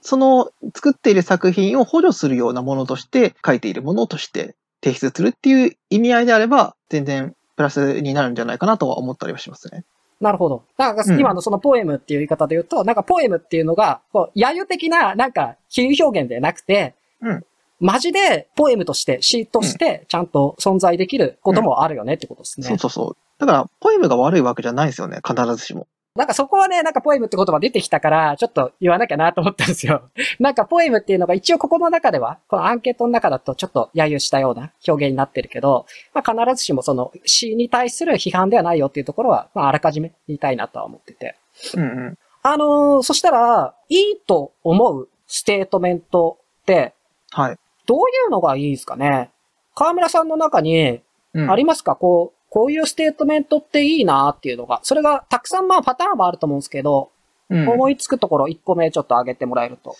[0.00, 9.84] その作っている作品を補助するようなものとして書いているものとして提出するっていう意味合いであれば、全然プラスになるんじゃないかなとは思ったりはしますね。
[10.20, 10.64] なるほど。
[10.76, 17.44] なんかうん今のそのポエムっていう言い方で言うと、なんかポエムっていうのが、こう、揶揄的な、なんか比喩表現でなくて、うん
[17.80, 22.66] マジでポエムとして、詩として、ちゃんと存在できることもあるよねってことですね。
[22.66, 23.16] そうそうそう。
[23.38, 25.86] だから、ポエムが悪いわけじゃないんですよね、必ずしも。
[26.18, 30.10] なんかそこはね、なんかポエムって言葉出てきたから、ちょっと言わなきゃなと思ったんですよ。
[30.40, 41.36] なんかポエムっていうのが一応ここの中では、このアンケートの中だとちょっと揶揄したような表現になってるけど、まあ必ずしもその詩に対する批判ではないよっていうところは、まああらかじめ言いたいなとは思ってて。
[41.76, 42.18] うんうん。
[42.42, 46.94] あのーそしたら、いいと思うステートメントって、
[47.30, 47.58] はい。
[47.88, 49.32] どういうのがいいですかね？
[49.74, 51.00] 河村さんの中に
[51.34, 54.80] うん、ありますか、こう、こういうステートメントっていいなっていうのが。
[54.82, 57.10] それがたくさんまあパターンもあると思うんですけど、
[57.50, 59.94] うん思いつくところ1個目ちょっと挙げてもらえると。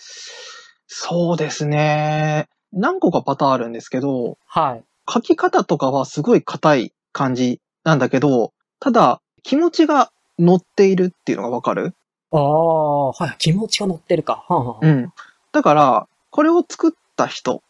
[0.87, 2.48] そうですね。
[2.72, 4.85] 何個かパターンあるんですけど、はい。
[5.11, 11.94] 書き方とかはすごい硬い感じなんだけど、ただ、気持ちが乗っているっていうのがわかる？
[12.33, 13.37] ああ、はい。
[13.38, 14.44] 気持ちが乗ってるか。
[14.48, 15.12] はんはんうん。
[15.53, 17.62] だから、これを作った人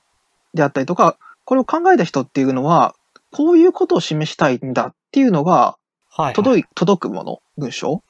[0.59, 2.95] であったりとか、これを考えた人っていうのは、
[3.33, 5.79] こういうことを示したいんだっていうのが
[6.11, 6.35] はい。
[6.35, 8.03] 届い、届くもの、文章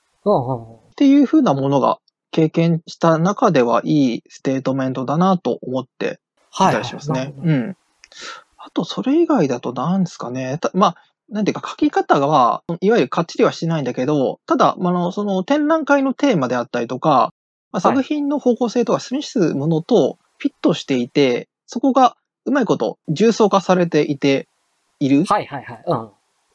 [0.91, 1.99] っていうふうなものが
[2.31, 6.17] 経験した中ではいいステートメントだなと思ってい
[6.51, 6.73] はい。
[6.73, 7.35] たりしますね。
[7.37, 7.77] うん。
[8.57, 10.57] あと、それ以外だと何ですかね。
[10.59, 10.97] たまあ、
[11.29, 17.35] なんていうか書き方は、いわゆるかっちりはしてないんだけど、ただ、あの、その展覧会のテーマであったりとか、
[17.73, 22.17] まあ、作品の方向性とか示すものとフィットしていて、そこが
[22.49, 24.49] うまいこと重層化されていて
[25.01, 25.85] いるはいはいはい。
[25.87, 25.95] う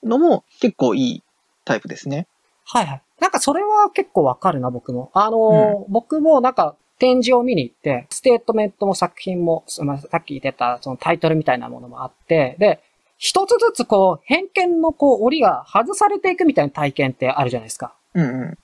[0.08, 0.10] ん。
[0.10, 1.24] のも結構いい
[1.66, 2.28] タイプですね。
[2.66, 3.02] はいはい。
[3.20, 5.12] なんかそれは結構わかるな、僕も。
[5.14, 9.84] あのー僕もなんか展示を見に行って、ステートメントも作品も、さ
[10.18, 12.82] っき言ってたそのタイトルみたいなものもあって、で、
[13.18, 17.94] 一つずつこう、偏見のこう、折りが外されていくみたいな体験ってあるじゃないですか。
[18.14, 18.58] うんうん。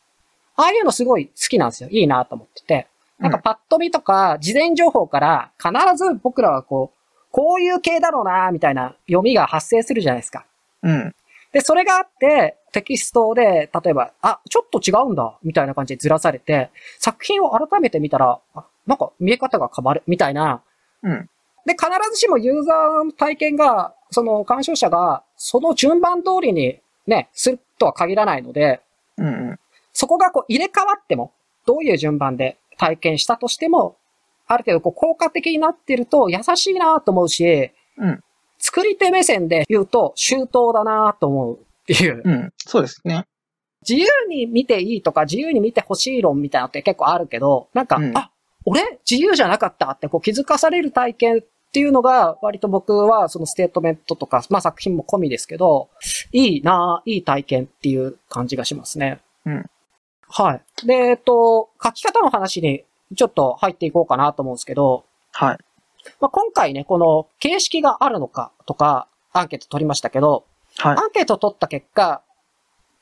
[0.55, 1.89] ああいうのすごい好きなんですよ。
[1.89, 2.87] いいなと思ってて。
[3.19, 6.98] なんかパッと見とか、事前情報から必ず僕らはこう、
[7.39, 10.45] こういう系だろうなみたいな読みが発生するじゃないですか。
[10.83, 11.15] うん。
[11.53, 20.61] で、それがあって、テキストで、例えば、あ、ちょっと違うんだ、みたいな感じでずらされて、作品を改めて見たら、あ、なんか見え方が変わる、みたいな。
[21.01, 21.29] うん。
[21.65, 28.81] で、必ずしもユーザーの体験が、その鑑賞者が、その順番通りにね、するとは限らないので、
[29.15, 29.59] うんうん。
[29.93, 31.31] そこがこう入れ替わっても、
[31.65, 33.95] どういう順番で体験したとしても、
[34.49, 38.23] ある程度こう効果的になってると優しいなと思うし、うん
[38.61, 42.21] 作り手目線で言うと周到だなと思うっていう。
[42.23, 42.53] うん。
[42.57, 43.25] そうですね。
[43.87, 48.31] 自由に見ていいとか自由に見てほしい論みたいなのって結構あるけど、なんか、うんあ、
[48.65, 55.89] 俺自由じゃなかったってこう気づかされる体験っていうのが割と僕はそのステートメントとか、まあ作品も込みですけど、
[56.33, 59.21] いいなぁいい体験っていう感じがしますね。
[59.45, 59.65] うん。
[60.27, 60.85] はい。
[60.85, 62.83] で、えっと、書き方の話に
[63.15, 65.57] ちょっと入っていこうかなと思うんですけど、はい。
[66.19, 70.45] まあ、今回ね、この形式があるのかとか、アンケート取りましたけど、
[70.77, 71.05] はいア。
[71.07, 72.21] ンケート取った結果、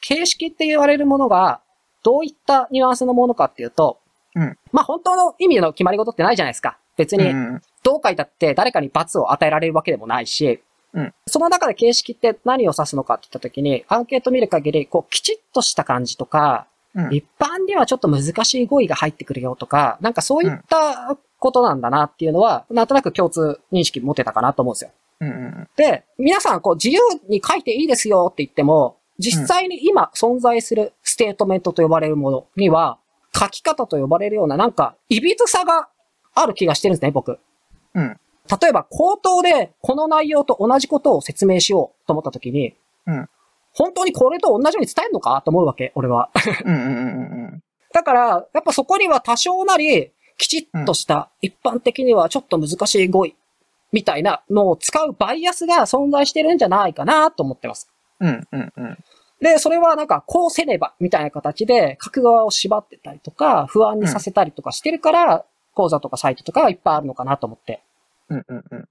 [0.02, 1.62] 形式って言われるものが、
[2.04, 4.00] どういったニュアンスのものかっていうと、
[4.36, 6.78] うんまあ本当の意味での決まり事ってないじゃないですか。
[6.96, 7.62] 別に、うん。
[7.84, 10.62] どう書いたって誰かに罰を与えられるわけでもないし、
[10.93, 24.91] うんその中で形式って何を指すのかって言った時に、アンケート見る限り、こう、きちっとした感じとか、うん一般にはちょっと難しい語彙が入ってくるよとか、なんかそういったことなんだなっていうのは、なんとなく共通認識持てたかなと思うんですよ。
[25.19, 25.67] うんうん。
[25.76, 32.97] で、皆さんこう自由に書いていいですよって言っても、実際に今存在するステートメントと呼ばれるものには、
[33.34, 35.89] 書き方と呼ばれるようななんか、いびつさが
[36.34, 37.39] ある気がしてるんですね、僕。
[37.93, 38.19] うん。
[38.62, 43.30] 例えば、口頭でこの内容と同じことを説明しようと思った時に、うん
[43.78, 46.32] 本当にこれと同じように伝えるのかと思うわけ、俺は。
[46.66, 46.98] うんうんうんう
[47.58, 47.63] ん。
[47.94, 53.36] だから、やっぱそこには多少なり、きちっとした、一般的にはちょっと難しい語彙、
[53.92, 57.88] みたいなのを使うバイアスが存在してるんじゃないかなと思ってます。
[58.20, 58.98] うんうんうん。
[59.42, 67.84] で、それはなんか、こうせねば、みたいな形で、書く側を縛ってたりとか、不安にさせたりとかしてるから、講座とかサイトとかがいっぱいあるのかなと思って。
[68.30, 68.88] うんうんうん。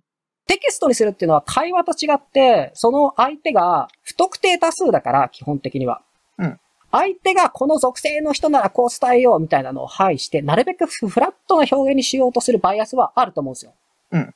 [0.47, 6.03] テキストにするっていうのは会話と違って、その相手が不特定多数だから、基本的には。
[6.39, 6.61] うん
[6.93, 13.73] 相手がこの属性の人ならこう伝えようみたいなのを排して、なるべくフラットな表現にしようとするバイアスはあると思うんですよ。
[14.13, 14.35] うん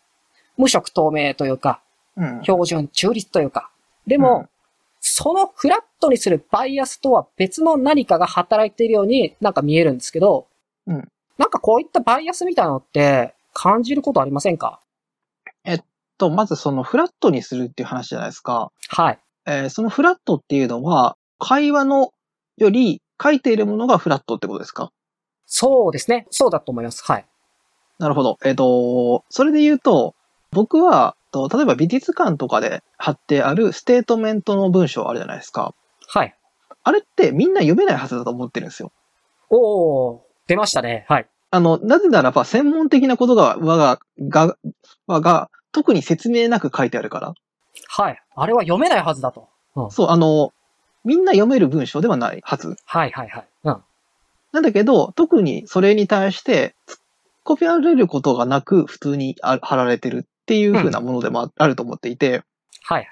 [0.58, 1.80] 無色透明というか、
[2.16, 2.42] うん。
[2.42, 3.70] 標準、中立というか。
[4.06, 4.48] でも、うん
[5.02, 10.46] そのフラットにするバイアスとは別の何かが働いているようになんか見えるんですけど、
[10.86, 14.78] うんなんかこういったバイアスみたいなのって感じることありませんか？
[16.20, 18.70] と、まずそのフラットにするっていう話じゃないですか。
[18.88, 19.18] はい。
[19.46, 22.12] えーそのフラットっていうのは、解像度
[22.58, 24.92] より書いているものがフラットってことですか？
[25.46, 26.26] そうですね。
[26.30, 27.02] そうだと思います。
[27.04, 27.26] はい。
[27.98, 28.38] なるほど。
[28.44, 30.14] えっ、と、それで言うと、
[30.52, 35.74] 僕は、と例えば美術館とかで貼ってあるステートメントの文章あるじゃないですか。
[36.08, 36.34] はい。
[36.82, 38.90] あれってみんな読めないはずだと思ってるんですよ。
[39.48, 41.04] おー、出ましたね。
[41.08, 41.26] はい。
[41.52, 44.56] あの、なぜならば専門的なことが、わが、が、
[45.06, 47.34] わが、特に説明なく書いてあるから。
[47.88, 48.22] はい。
[48.34, 49.48] あれは読めないはずだと。
[49.90, 50.52] そう、あの、
[51.04, 52.76] みんな読める文章ではないはず。
[52.84, 53.48] はいはいはい。
[53.64, 53.76] うん。
[54.52, 57.00] なんだけど、特にそれに対して、突っ
[57.44, 62.42] 込みられることがなく、普通にあ貼られてるっていう風なものでもああると思っていて、
[62.82, 63.08] はい。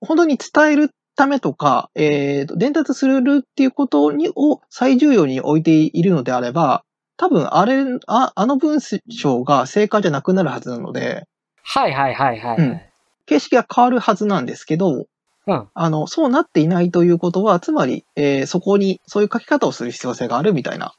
[0.00, 6.84] 本当に伝えるためとか、えーと、伝達するっていうことに、を最重要に置いているのであれば、
[7.16, 11.26] 多分あれ、ああの文章が正解じゃなくなるはずなので、
[11.62, 12.56] はいはいはいはい。
[12.58, 12.80] うん
[13.24, 15.06] 形式が変わるはずなんですけど、
[15.46, 15.68] うん。
[15.72, 20.92] あの、そうなっていないということは、つまり、えーそこに、そういう書き方をする必要性があるみたいな。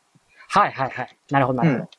[0.48, 1.18] はいはいはい。
[1.30, 1.84] なるほどなるほど。
[1.84, 1.90] うん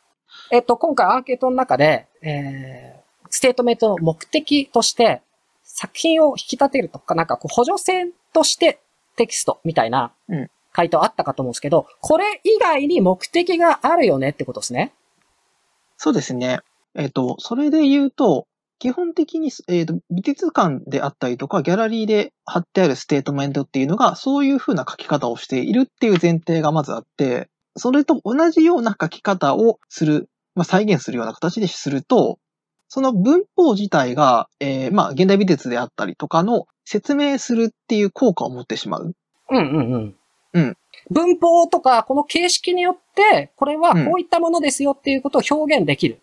[0.50, 5.22] えっと、今回アンケートの中で、えー、ステートメントの目的として、
[5.62, 8.80] 作品を引き立てるとか、なんかこう補助線として
[9.16, 14.92] テキストみたいなうん回答あったかと思うんですけど、これ以外に目的があるよねってことですね。
[15.96, 16.60] そうですね。
[16.96, 18.46] えっ、と、それで言うと、
[18.84, 32.38] 基本的に、えっ、と、美術館であったりとか、ギャラリーで貼ってあるステートメントっていうのが、そういう風な書き方をしているっていう前提がまずあって、それと同じような書き方をする、まあ、再現するような形ですると、
[32.88, 39.14] その文法自体が、えーまあ、現代美術であったりとかの説明するっていう効果を持ってしまう。
[39.48, 40.14] うんうんうん。
[40.52, 40.76] うん。
[41.10, 46.20] 文法とか、この形式によって、これはこういったものですよっていうことを表現できる。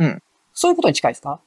[0.00, 0.20] うん。
[0.52, 1.38] そういうことに近いですか？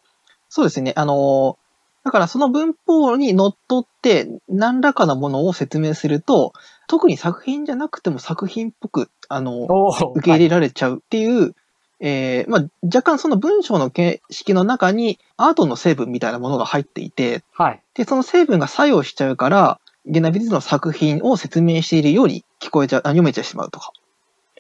[0.54, 0.94] そうですね。
[0.96, 1.64] あのー
[2.04, 6.52] だからその文法にのっとって何らかのものを説明すると、
[6.88, 9.66] 特に作品じゃなくても作品っぽく、あの
[10.14, 11.56] 受け入れられちゃうっていう、
[12.02, 17.82] えーまあ、若干その文章の形式の中にアートの成分みたいなものが入っていて、はい。
[17.94, 23.94] で、その成分が作用しちゃうから、現代美術の作品を説明しているように聞こえちゃう、あ読めてしまうとか。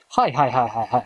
[0.07, 1.01] はいはいはいはいはい。
[1.01, 1.05] っ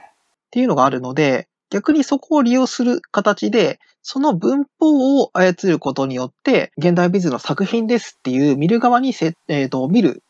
[0.52, 10.24] ていうのがあるので、逆にそこを利用する形で、その文法を操ることによって、現代美術の作品ですっていう見る側にせ、えーと見る、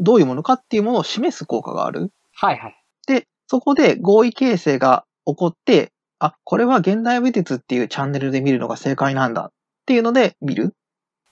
[0.00, 2.10] どういうものかっていうものを示す効果がある。
[2.34, 2.76] はいはい。
[3.06, 9.52] で、そこで合意形成が起こって、あ、これは現代美術っていうチャンネルで見るのが正解なんだっ
[9.86, 10.74] ていうので見る。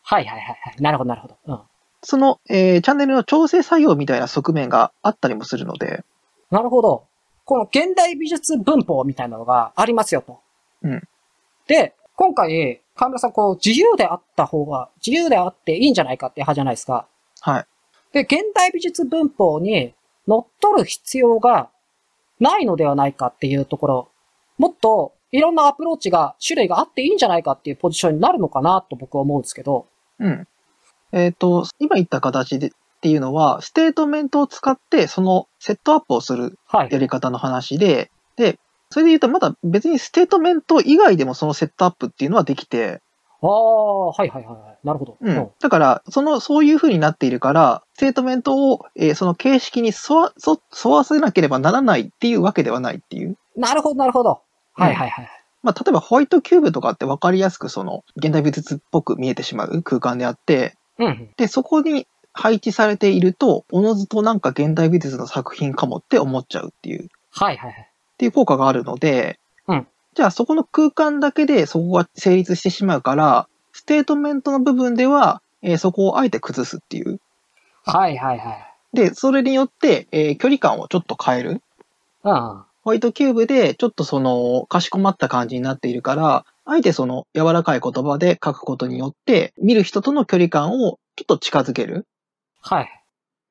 [0.05, 0.81] はいはいはいはい。
[0.81, 1.39] なるほどなるほど。
[1.45, 1.61] うん。
[2.05, 6.05] その、えーチャンネルの調整作業みたいな側面があったりもするので、
[6.53, 7.09] なるほど。
[7.45, 10.39] この現代美術文法みたいなのがありますよと。
[10.83, 11.03] うん。
[11.71, 17.07] で、今回、河村さん、こう、自由であった方が、自由であっていいんじゃないかっていう派じゃないですか。
[17.43, 17.67] はい。
[18.13, 19.95] で、現代美術文法に
[20.27, 21.71] 乗っ取る必要が
[22.41, 24.09] ないのではないかっていうところ、
[24.59, 29.87] もっといろんなアプローチが、種類があっていいんじゃないかっていうポジションになるのかなと僕は思うんですけど。
[30.19, 30.49] うん。
[31.13, 36.89] えっ、と、今言った形でっていうのは、ステートメントを使って、そのセットアップをするはい。
[36.91, 38.59] やり方の話で、で、
[38.91, 43.01] それで言うと、まだ別にステートメント以外でもそのセットアップっていうのはできて、
[43.43, 44.79] ああ、はいはいはいはい。
[44.87, 45.17] なるほど。
[45.19, 45.51] うん。
[45.61, 53.39] だから、その、そういう風になっているから、ステートメントを、えーその形式に沿わ、沿沿わせなければならないっていうわけではないっていう。
[53.57, 54.43] なるほどなるほど。
[54.75, 55.29] はいはいはい。
[55.63, 61.31] まあ、例えばホワイトキューブとかって分かりやすくその、現代美術っぽく見えてしまう空間であって、うん。
[61.37, 67.90] で、そこに配置されていると、おのずとなんか現代美術の作品かもって思っちゃうっていう、っはいはいはい。
[68.21, 77.21] ていう効果があるので、うんじゃあそこの空間だけでそこが成立してしまうから、ステートメントの部分では、えーそこをあえて崩すっていう。
[77.85, 78.67] はいはいはい。
[78.93, 81.63] で、それによって、えー距離感をちょっと変える。
[82.25, 82.33] うん。
[82.83, 92.07] ホワイトキューブでちょっとその、かしこまった感じになっているから、あえてその柔らかい言葉で書くことによって、見る人との距離感をちょっと近づける。
[92.61, 93.01] はい。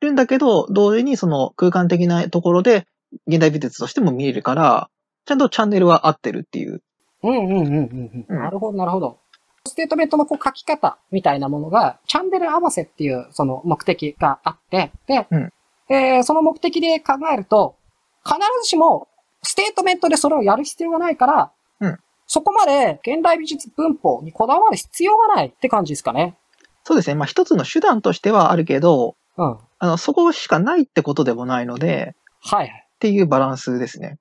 [0.02, 2.86] るんだけど、同時にその空間的なところで
[3.28, 4.90] 現代美術としても見えるから、
[5.26, 6.82] ちゃんとチャンネルは合ってるっていう。
[7.24, 8.26] うんうんうんうんうん。
[8.28, 9.20] うんなるほどなるほど。
[9.66, 15.54] ステートメントのこう書き方みたいなものが、チャンネル合わせっていうその目的があって、で、うん
[15.92, 17.76] えーその目的で考えると、
[18.24, 19.08] 必ずしも
[19.44, 22.00] ステートメントでそれをやる必要がないから、うん
[22.32, 26.38] そこまで現代美術文法にこだわる必要がないって感じですかね。
[26.84, 27.16] そうですね。
[27.16, 29.58] まあ一つの手段としてはあるけど、うん。
[29.80, 32.89] あの、そこしかないってことでもないので、はい。
[33.00, 34.18] っていうバランスですね。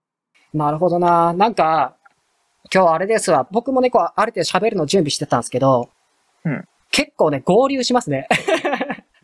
[0.55, 1.33] なるほどな。
[1.33, 1.97] なんか、
[2.73, 3.49] 今日あれですわ。
[3.51, 5.91] 僕もね、こう、ある程度喋るの準備してたんですけど、
[6.45, 8.29] うん結構ね、合流しますね。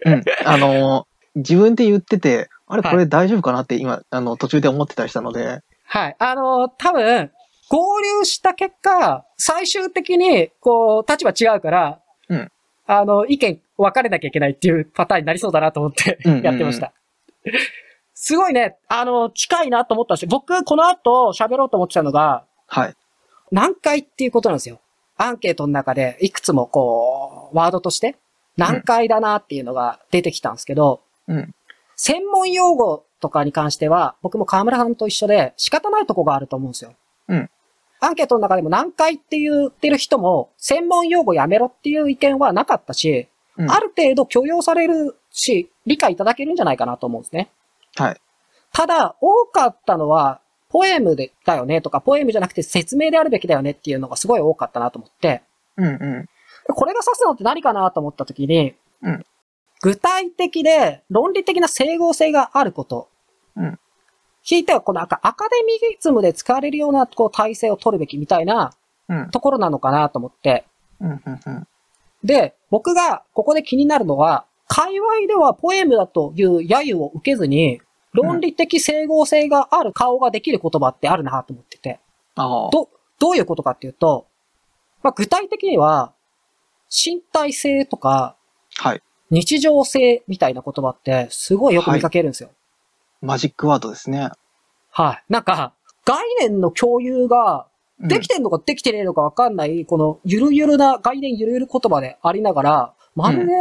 [0.04, 0.24] うん。
[0.44, 6.16] あの、自分で言ってて、あれはいこれ大丈夫かなって今、あの、途中で思ってたりしたので、はい。
[6.18, 7.30] あの、多分、
[7.70, 12.50] 合流した結果、最終的に、こう、立場違うから、うん
[12.86, 16.92] あの、意見分かれなきゃいけないっていうパターンになりそうだなと思ってうんうんうんやってました。
[18.14, 22.94] すごいね、あの、近いなと思ったし、僕、この後喋ろうと思ってたのが、はい。
[23.50, 24.80] 何回っていうことなんですよ。
[25.16, 28.16] アンケートの中で、いくつもこう、ワードとして、
[28.56, 31.54] 何回だなっていうのが出てきたんですけど、うん。
[31.96, 36.94] 専門用語とかに関しては、僕も河村さんと一緒で仕方ないとこがあると思うんですよ。
[37.28, 37.50] うん。
[38.00, 47.50] アンケートの中でも何回って言ってる人も、専門用語やめろっていう意見はなかったし、うんある程度許容されるし、理解いただけるんじゃないかなと思うんですね。
[47.96, 48.20] はい。
[48.72, 55.42] ただ、多かったのは、ポエムでだよねとか、ポエムじゃなくて説明であるべきだよねっていうのがすごい多かったなと思って、
[55.76, 56.28] うんうん。
[56.66, 59.24] これが指すのって何かなと思った時に、うん
[59.82, 63.08] 具体的で論理的な整合性があること。
[63.56, 63.78] うん
[64.42, 68.72] ひいてはこのアカアカデミズムで使われるようなこう体制を取るべきみたいな
[69.08, 69.30] うん。
[69.30, 70.64] ところなのかなと思って。
[71.00, 71.68] うんうんうん。
[72.24, 77.80] で、僕がここで気になるのは、界隈ではポエムだという揶揄を受けずに、
[78.14, 82.00] 論理的整合性がある顔ができる言葉ってあるなと思ってて。
[82.36, 82.70] ああ。
[82.70, 82.88] ど、
[83.18, 84.26] どういうことかっていうと、
[85.02, 86.12] まあ、具体的には、
[86.88, 88.36] 身体性とか、
[88.76, 89.02] はい。
[89.30, 92.50] 日常性みたいな言葉って、すごいよく見かけるんですよ。
[93.20, 94.30] マジックワードですね。
[94.90, 95.24] はい。
[95.28, 95.72] なんか、
[96.04, 97.66] 概念の共有が、
[98.00, 103.52] うんできてんのかできてねえのかわかんない、このゆるゆるな概念ゆるゆる言葉でありながら、まるで、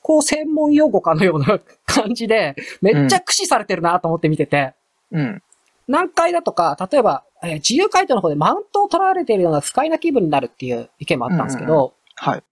[0.00, 4.74] こう専門用語かのような感じで、めっちゃ駆使されてるなと思って見てて、
[5.10, 5.42] うん。
[5.88, 12.42] 難解だとか、例えば、えー自由回答の方でマウントを取られているような不快な気分になるっていう意見もあったんですけど、うんうんはい。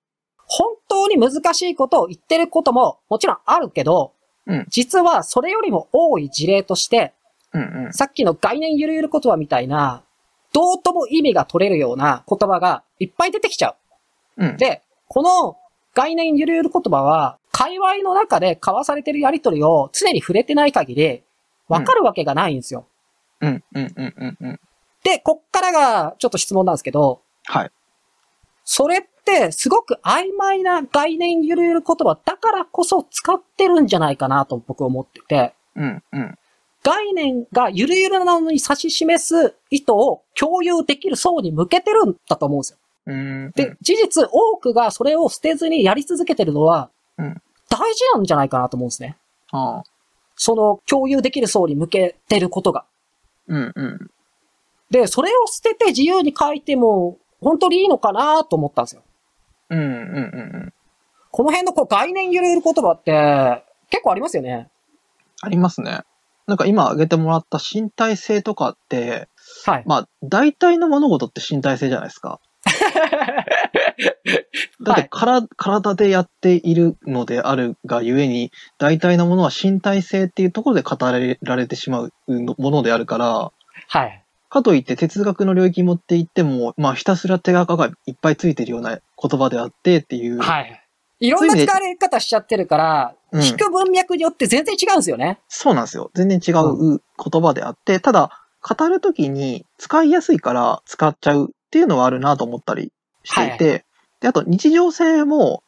[0.47, 4.13] 本当に難しいことを言ってることももちろんあるけど、
[4.47, 7.13] うん実はそれよりも多い事例として、
[7.53, 7.93] うんうん。
[7.93, 10.03] さっきの概念ゆるゆる言葉みたいな、
[10.53, 13.77] どうとも意味が取れるような言葉がいっぱい出てきちゃ
[14.37, 14.57] うんう。。
[14.57, 15.57] で、この
[15.95, 21.23] 概念ゆるゆる言葉は、界隈の中で交わされてるやりとりを常に触れてない限り、
[21.69, 22.87] わかるわけがないんですよ。
[23.41, 24.61] うんうんうんうんうん。
[25.03, 27.71] で、こっからがちょっと質問なんですけど、はい。
[28.65, 36.39] それってすごく曖昧な概念ゆるゆる言葉だからこそ使ってるんじゃないかなと僕は思ってて、うんうん。
[36.83, 42.79] 概念がゆるゆるなのに指し示す意図を共有できる層に向けてるんだと思うんですよ。
[43.07, 43.51] うん。
[43.53, 46.91] で、事実多くがそれを捨てずにやり続けてるのは
[47.21, 49.17] うん、大事なんじゃないかなと思うんですね。
[49.53, 49.85] ああ。
[50.37, 52.87] その共有できる層に向けてることが。
[53.47, 54.11] うんうん。
[54.91, 59.03] で、それを捨てて自由に書いても本当にいいのかなと思ったんですよ。
[59.69, 60.73] うんうんうんうん。
[61.31, 64.71] この辺のこう概念ゆるゆる言葉って結構ありますよね。
[65.43, 66.01] ありますね。
[66.47, 69.29] なんか今挙げてもらった身体性とかって、
[69.67, 69.85] はい。
[69.87, 72.41] まあ、大体の物事って身体性じゃないですか。
[74.83, 83.53] だってから、体でやっているのであるがゆえに、大体のものは身体性っていうところで語られてしまうのものであるから、
[83.89, 84.25] はい。
[84.49, 90.41] かといって哲学の領域に持っていっても、まあひたすら手がかがいっぱいついてるような言葉であってっていう。
[90.41, 90.87] はい。
[91.21, 95.39] いろんな使われ方しちゃってるから、うん聞く文脈によって全然違うんですよね。
[95.49, 96.11] そうなんですよ。
[96.15, 102.93] 全然違う言葉であって、ただ、語るときに使いやすいから使っちゃうっていうのはあるなと思ったり
[103.23, 103.85] していて、
[104.21, 105.63] で、あと日常性も、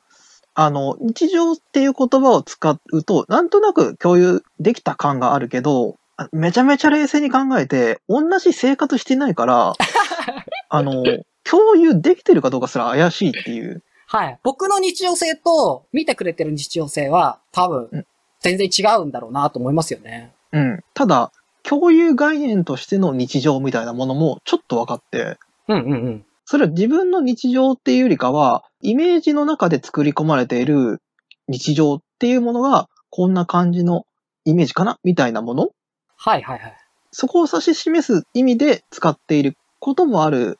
[0.54, 9.74] あの、日常っていう言葉を使うと、なんとなく共有できた感があるけど、あめちゃめちゃ冷静に考えて、同じ生活してないから、
[10.68, 11.04] あの、
[11.44, 13.82] 共有できてるかどうかすら怪しいっていう。
[14.06, 14.38] はい。
[14.42, 18.06] 僕の日常性と見てくれてる日常性は多うん分
[18.40, 20.32] 全然違うんだろうなと思いますよね。
[20.52, 20.84] うん。
[20.94, 21.32] ただ、
[21.62, 25.38] 共有概念としての日常みたいなものもちょっと分かって、
[25.68, 26.26] うんうんうん。
[26.44, 31.00] それは自分の日常っていうよりかは、イメージの中で作り込まれている
[31.48, 34.04] 日常っていうものが、こんな感じの
[34.44, 34.98] イメージかな？
[35.04, 35.70] みたいなもの？
[36.16, 36.76] はいはいはい。
[37.10, 40.58] そこを指し示す意味で使っていることもある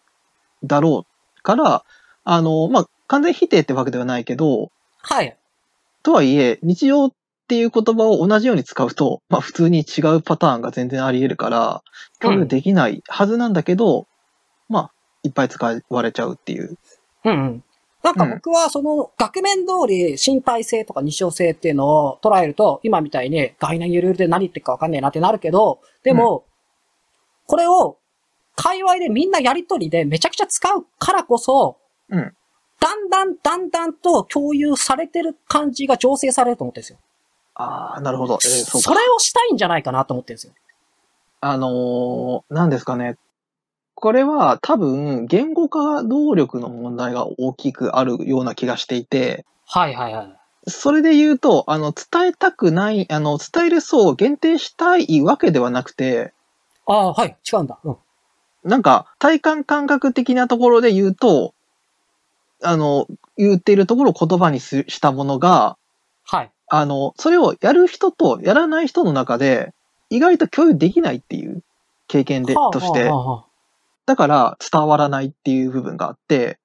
[0.62, 1.07] だろ
[1.38, 1.84] うから、
[2.24, 5.36] あの、まあ、完全否定ってわけではないけど、はい。
[6.03, 7.12] とはいえ、日常っ
[7.48, 11.82] ていう言葉を同じように使うと、まあ普通に違うパターンが全然あり得るから、
[12.20, 14.11] 共有できないはずなんだけど、まあ、
[15.22, 16.76] いっぱい使われちゃうっていう。
[17.24, 17.64] うんうん。
[18.02, 26.44] なんか僕はその額面通り身体性とか日常性っていうのを捉えると、今みたいに概念ゆるゆるで何言ってるかわかんねえなってなるけど、でも、
[27.46, 27.98] これを
[28.56, 32.34] 界隈でみんなやりとりでめちゃくちゃ使うからこそ、うん
[32.80, 36.98] だんだんだんだんと共有されてる感じが醸成されると思ってるんですよ。
[37.54, 38.34] ああ、なるほど。
[38.34, 38.98] えーそうそか。
[38.98, 40.52] れをしたいんじゃないかなと思ってるんですよ。
[41.40, 43.18] あのー、何ですかね。
[44.03, 50.36] これは多分、言語化能力の問題が大きくあるような気がしていて、はいはいはい。
[50.66, 56.32] それで言うと、あの、伝えたくない、あの、伝える層を限定したいわけではなくて、
[56.88, 57.36] ああ、はい。
[57.46, 57.78] 違うんだ。
[57.84, 57.96] うん。
[58.64, 61.55] なんか、体感感覚的なところで言うと、
[62.61, 65.76] あの、言っているところを言葉にすしたものが、
[66.24, 66.50] はい。
[66.66, 69.72] あの、それをやる人とやらない人の中で、
[70.11, 71.62] 意外と共有できないっていう
[72.09, 73.51] 経験で、はあとしては、あは
[74.07, 76.59] だから伝わらないっていう部分があって、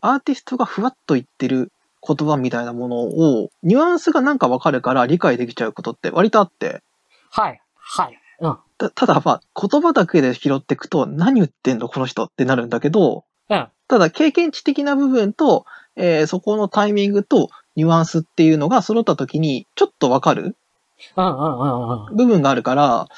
[0.00, 1.72] アーティストがふわっと言ってる
[2.06, 6.82] 言葉みたいなものを、ニュアンスがなんかわかるから理解できちゃうことって割とあって、
[7.30, 7.60] はい。
[7.78, 8.18] はい。
[8.40, 8.58] うん。
[8.78, 13.68] たただまあ、言葉だけで拾っていくと、何言ってんのこの人ってなるんだけど、うん。
[13.88, 15.64] ただ経験値的な部分と、
[15.96, 20.56] えーそこのタイミングとニュアンスっていうのが揃った時に、ちょっとわかる。
[22.14, 23.08] 部分があるから、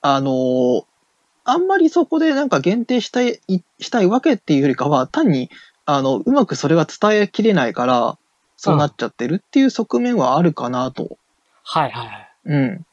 [0.00, 0.84] あのー
[1.50, 5.50] あんまりそこでなんか限定したい、いしたいわけっていうよりかは、単に、
[5.86, 8.18] あの、うまくそれが伝えきれないから、
[8.56, 11.16] そうなっちゃってるっていう側面はあるかなと。
[11.62, 12.30] はいはいはい。
[12.44, 12.86] うん。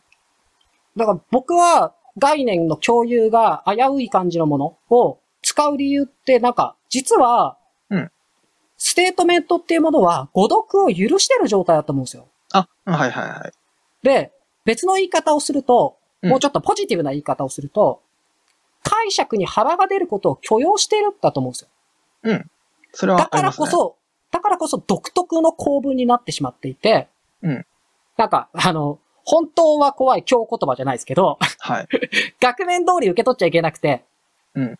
[0.95, 7.57] だから僕は概念の共有が危うい感じのものを使う理由ってなんか、実は
[8.77, 12.27] ステートメントっていうものは誤読を許してる状態だと思うんですよ。
[12.53, 13.51] あ、はいはいはい。
[14.03, 14.31] で、
[14.63, 18.01] 別の言い方をすると、うんもうちょっとポジティブな言い方をすると、
[19.05, 22.43] 解釈に幅が出ることを許容しているんだと思うんですよ。
[22.93, 23.41] それはだか。
[23.41, 23.95] らこそ、
[24.31, 27.07] だからこそ独特の構文になってしまっていて、
[27.41, 27.65] うん
[28.17, 31.87] なんか、あの、本当は怖い今日言葉じゃないですけど、はい。
[32.39, 34.03] 額面通り受け取っちゃいけなくて、
[34.55, 34.79] うん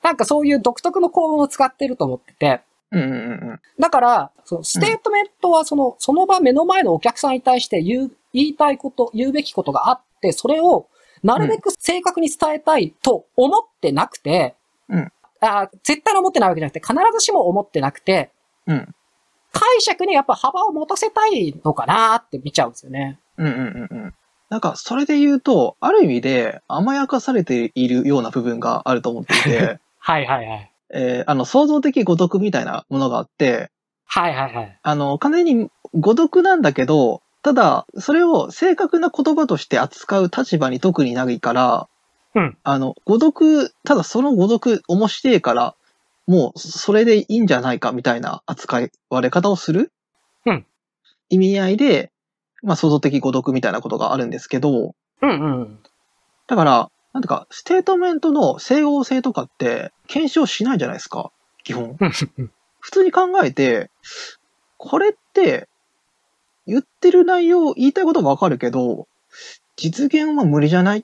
[0.00, 2.60] なんかそういう独特の構文を使ってると思ってて、
[2.92, 3.60] うんうんうんうん。
[3.80, 10.86] だから、そのステートメントはその、その場目の前のお客さんに対して言う、言いたいこと、言うべきことがあって、それを
[11.22, 14.54] なるべく正確に伝えたいと思ってなくて、
[14.88, 18.30] うんあ絶対に思ってないわけじゃなくて、必ずしも思ってなくて、
[18.66, 18.94] うん。
[19.52, 23.18] 解釈にやっぱ幅を持たせたいのかなって見ちゃうんですよね。
[23.36, 24.14] うんうんうんうん。
[24.50, 30.72] なんか、それで言うと、ある意味で甘やかされているような部分があると思っていて、 はいはいはい。
[30.90, 33.70] えーあの、創造的誤読みたいなものがあって、
[34.06, 34.78] はいはいはい。
[34.82, 41.88] あの、完全に誤読なんだけど、ただ、それを正確な言葉として扱う立場に特にないから、
[42.34, 42.56] うん。
[42.62, 45.74] あの、誤読、ただその誤読面白いから、
[46.26, 49.92] もうそれでいいんじゃないかみたいな扱われ方をする、
[50.44, 50.66] うん。
[51.30, 52.10] 意味合いで、
[52.62, 55.32] まあ創造的誤読みたいなことがあるんですけど、うんう
[55.62, 55.78] ん。
[56.46, 61.30] だから、なんてか、ステートメントの整合性とかって検証しないじゃないですか、
[61.64, 61.96] 基本。
[62.80, 63.90] 普通に考えて、
[64.76, 65.68] これって、
[66.68, 69.08] 言ってる内容、言いたいことがわかるけど、
[69.76, 71.02] 実現は無理じゃないっ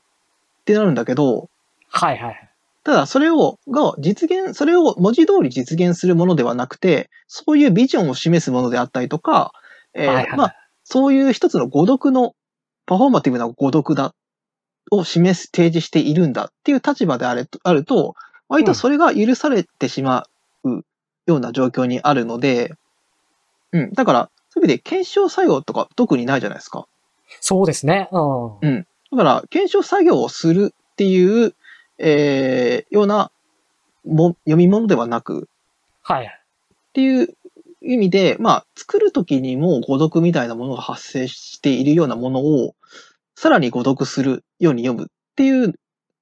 [0.65, 1.49] てなるんだけど、
[1.89, 2.51] はいはい。
[2.85, 9.53] ただそれを、が実現、それを文字通り実現するものではなくて、そういうビジョンを示すものであったりとか、
[9.95, 12.35] えーはいはいまあ、そういう一つの誤読の、
[12.85, 14.15] パフォーマティブな誤読だ、
[14.91, 18.17] を示す、提示しているんだっていう立場であれとあると、
[18.49, 20.27] 割とそれが許されてしま
[20.65, 20.85] う
[21.27, 22.75] ような状況にあるので、
[23.73, 23.93] うん。
[23.93, 26.87] だから、そういう意味で検証作業とか特にないじゃないですか。
[27.41, 28.09] そうですね。
[28.63, 28.87] うん。
[29.11, 31.55] だから、検証作業をするっていう、
[31.99, 33.33] えー、ような
[34.05, 35.49] も読み物ではなく、
[36.03, 36.27] はい。
[36.27, 37.37] っていう
[37.83, 42.77] 意味で、まあ、作るときにも誤読みたいなものが発生しているようなものを、
[43.35, 45.75] さらに誤読するように読むっていう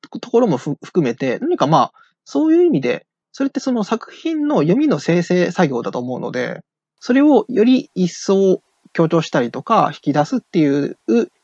[0.08, 1.92] ところもふ含めて、何かまあ、
[2.24, 6.62] そういう意味で、それってその作品の読みの生成作業だと思うので、
[7.04, 10.96] それをより一層強調したりとか引き出すっていう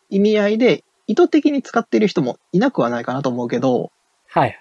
[0.08, 3.90] 意味合いで、意図的に使っている人もいなくはないかなと思うけど、
[4.28, 4.56] はい。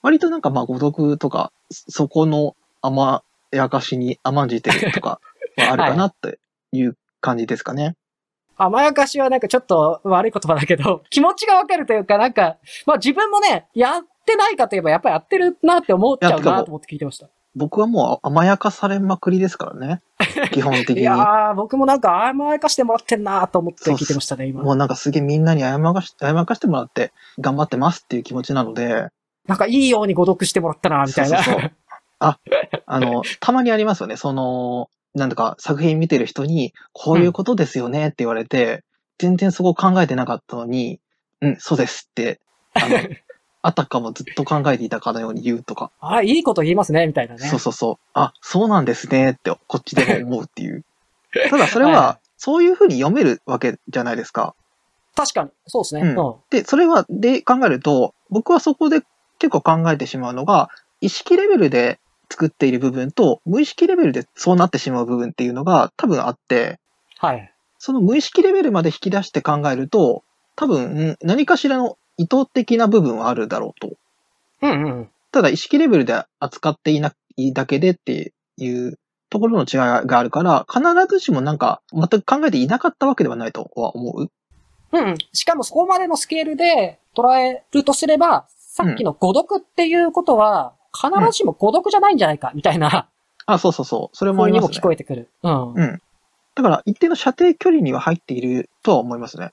[0.00, 5.20] 割となんかまあ誤読とか、そこの甘やかしに甘んじてるとか
[5.58, 6.38] はあるかなって
[6.72, 7.94] いう感じですかね。
[8.56, 17.28] 甘やかしはなんかちょっと悪い言葉だけど、気持ちがわかるというか、なんか、まあ自分もね、やってないかといえばやっぱりやってるなって思っちゃうなと思って聞いてました。
[17.58, 20.00] 僕はもう甘やかされまくりですからね。
[20.52, 21.00] 基本的に。
[21.00, 24.62] いやー、僕もなんか甘やかしてもらってんなと思って聞いてましたね、今。
[24.62, 29.08] もうなんかすげえみんなに謝かし、謝かしてもらって頑張ってますっていう気持ちなので、
[29.46, 31.42] なんかいいように誤読してもらったなみたいな。
[31.42, 31.72] そうそうそう
[32.20, 34.16] あの、たまにありますよね。
[34.16, 38.84] その、なんとか作品見てる人に、こういうことですよねって言われて、
[39.18, 41.00] 全然そこ考えてなかったのに、
[41.40, 42.40] うん、そうですって、
[42.74, 42.96] あの、
[43.62, 47.46] あたかもずっと考えていたかのように言うとか、あ、いいこと言いますね、みたいなね。
[47.48, 50.84] そうそうそう、あ、そうなんですねってこっちでも思うっていう。
[51.50, 54.54] ただそれはそういうふうに読めるわけじゃないですか。
[55.16, 55.50] 確かに。
[55.66, 56.02] そうですね。
[56.02, 56.34] うんうん。
[56.50, 59.02] で、それは、で考えると、僕はそこで
[59.40, 61.98] 結構考えてしまうのが、意識レベルで
[62.30, 66.78] 作っている部分と、無意識レベルでそうなってしまう部分っていうのが多分あって、
[67.18, 67.52] はい。
[67.78, 70.22] その無意識レベルまで引き出して考えると、
[70.54, 73.96] 多分何かしらの意図的な部分はあるだろうと。
[74.62, 75.10] うんうん。
[75.32, 78.98] ただ意識レベルで扱っていないだけでっていう
[79.30, 84.22] ところの違いがあるから、必ずしもなんか全く考えていなかったわけではないとは思う。
[84.22, 84.30] うん
[84.92, 85.18] うん。
[85.32, 93.08] しかもそこまでのスケールで捉えるとすれば、さっきの誤読っていうことは、必ずしも誤読じゃないんじゃないか、みたいな
[93.46, 94.16] あ、そうそうそう。
[94.16, 94.76] それもありますね。
[94.76, 95.28] 聞こえてくる。
[95.42, 95.72] うん。
[95.74, 96.02] うん。
[96.54, 99.52] だから一定の射程距離には入っているとは思いますね。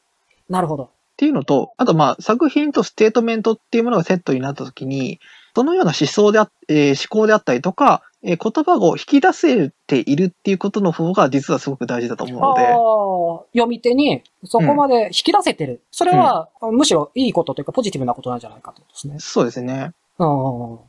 [0.50, 0.90] なるほど。
[1.16, 5.22] っていうのと、あとまあ作品とステートメントっていうものがセットになったときに、
[5.56, 15.82] そのような思想であ、えー思考であったりとか、えー言葉を引き出せているっていうことの方が実はすごく大事だと思うので、読み手にそこまで引き出せてる。
[15.92, 19.20] それは、むしろいいことというかポジティブなことなんじゃないかということですね。
[19.20, 19.94] そうですね。
[20.20, 20.80] うん。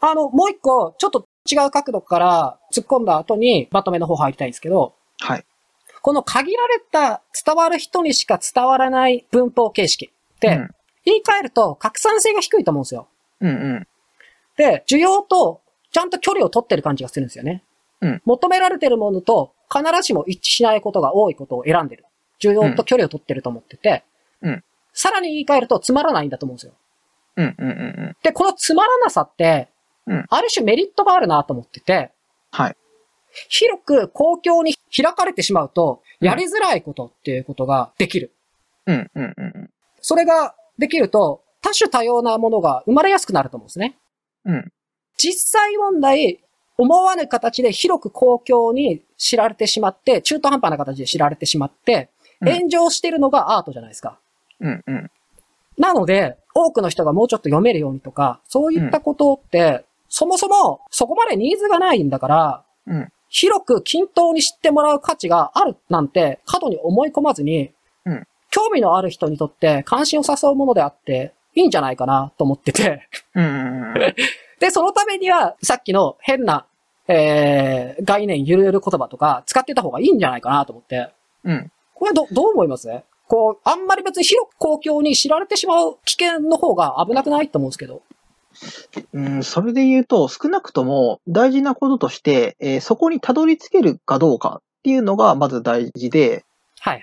[0.00, 5.44] あの、もう一個、ちょっと違う角度から突っ込んだ後にまとめの方入りたいんですけど、はい。
[6.02, 10.70] この限られた伝わる人にしか伝わらない文法形式って、うん
[11.04, 13.08] 言い換えると拡散性が低いと思うんですよ。
[13.40, 13.86] うんうん。
[14.58, 17.62] で、需要とちゃんと距離を取ってる感じがするんですよね。
[18.02, 22.04] うん求められてるものと必ずしも一致しないことが多いことを選んでる。
[22.40, 24.04] 需要と距離を取ってると思ってて、
[24.42, 26.72] うんさらに言い換えるとつまらないんだと思うんですよ。
[27.36, 27.72] うんうんうんう
[28.10, 28.16] ん。
[28.22, 29.68] で、このつまらなさって、
[30.06, 32.10] うんある種メリットがあるなと思ってて、
[32.50, 32.76] はい。
[33.48, 38.32] 広く公共に開かれてしまうと、うんやりづらいことっていうことができる。
[38.86, 39.70] うんうんうんうん。
[40.00, 43.96] それができると、多種多様なものが生まれやすくなると思うんですね。
[44.44, 44.72] うん。
[45.16, 46.40] 実際問題、
[46.76, 52.10] 思わぬ形で広く公共に知られてしまって、中途半端な形で知られてしまって、
[52.40, 54.18] うん炎上してるのがアートじゃないですか。
[54.60, 55.10] うんうん。
[55.76, 67.70] なので、多くの人がもうちょっと読めるようにとか、そういったことって、そもそもそこまでニーズがないんだから、うん広く均等に知ってもらう価値があるなんて過度に思い込まずに、
[68.04, 73.06] うん興味のある人にとって関心を誘うものであっていいんじゃないかなと思ってて。
[74.58, 76.64] で、そのためには、さっきの変な、
[77.08, 81.10] えー、概念、ゆるゆる言葉とか使ってた方がいいんじゃないかなと思って。
[81.44, 81.70] うん。
[81.94, 82.88] これど、どう思います？
[83.28, 87.50] こう、あんまり別に広く公共に知られてしまう危険の方が危なくない？
[87.50, 88.00] と思うんですけど。
[89.12, 96.44] うん、それで言うと、少なくとも大事なこととして、えーそこにたどり着けるかどうかっていうのがまず大事で、
[96.80, 97.02] はい。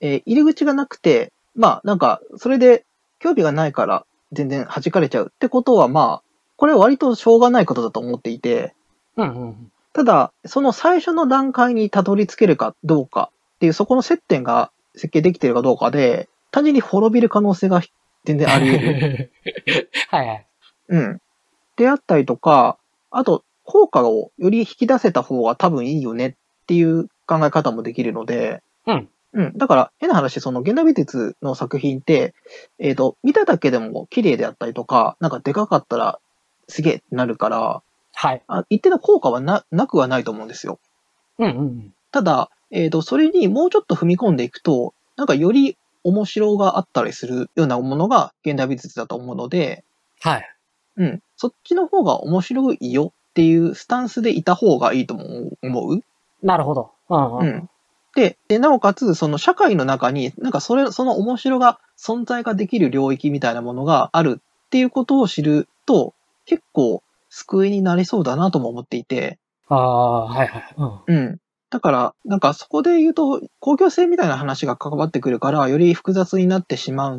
[0.00, 2.84] えー入り口がなくて、まあなんか、それで
[3.18, 6.22] 興味がないから全然弾かれちゃうってことはまあ、
[6.56, 8.74] これは割としょうがないことだと思っていて、
[9.16, 9.72] うんうんうん。
[9.92, 17.80] ただ、その最初の段階にたどり着けるかどうかっていう、そこの接点が設計できてるかどうかで、単純に滅びる可能性が
[18.24, 19.32] 全然あり得る。
[20.10, 20.46] はいはい。
[20.88, 21.20] うん。
[21.76, 22.78] であったりとか、
[23.10, 26.34] あと、効果をより引き出せた方が多分いいよねっ
[26.66, 29.08] ていう考え方もできるので、うん。
[29.32, 29.52] うん。
[29.56, 32.34] だから、変な話、その現代美術の作品って、
[32.78, 36.20] えっ、と、見ただけでも綺麗であったりとか、なんかでかかったら
[36.68, 37.82] すげえってなるから、
[38.14, 38.42] はい。
[38.46, 40.78] あ一定の効果はな、なくはないと思うんですよ。
[41.38, 41.94] うんうんうん。
[42.12, 49.84] ただ、えっ、と、それにもうちょっと踏み込んでいくと、なんかより面白があったりするようなものが現代美術だと思うので、
[50.20, 50.53] はい。
[50.96, 51.22] うん。
[51.36, 56.00] そっちの方が面白いよっていうスタンスでいた方がいいとも思う？
[56.42, 56.92] なるほど。
[57.08, 57.40] うんう。
[57.40, 57.70] うんん。
[58.14, 66.14] で、で、なおかつ、その社会の中に、なんかそれ、その面白が、存在ができる領域みたいなものがあるっていうことを知ると、
[66.46, 69.38] 結構救いになりそうだなとも思っていて、
[69.68, 70.74] ああ、はいはい。
[70.76, 71.00] うん。
[71.06, 71.38] うん。
[71.70, 77.10] だから、なんかそこで言うと、公共性みたいな話が関わってくるから、より複雑になってしま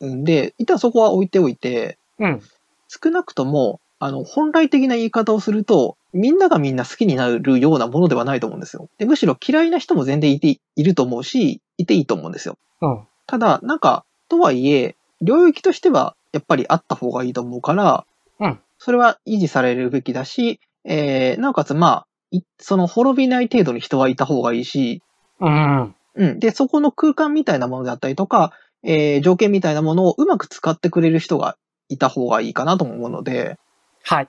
[0.00, 2.42] うんで、一旦そこは置いておいて、うん。
[2.90, 8.88] 少なくとも、あの、本来的な言い方をすると、みんながみんな好きになるようなものではないと思うんですよ。
[8.98, 12.56] でむしろ嫌いな人も全然いていると思うし、いていいと思うんですよ。
[12.80, 13.06] うん。
[13.26, 18.06] ただ、なんか、とはいえ、領域としてはやっぱりあった方がいいと思うから、
[18.40, 25.02] うんそれは維持されるべきだし、えー、なおかつまあ、いその滅びない程度に人はいた方がいいし、
[25.38, 25.94] うん。
[26.14, 26.38] うん。
[26.40, 31.58] で、そこの空間みたいなものだったりとか、えー、条件みたいなものをうまく使ってくれる人が
[31.90, 33.58] いた方がいいかなとも思うので、
[34.02, 34.28] はい。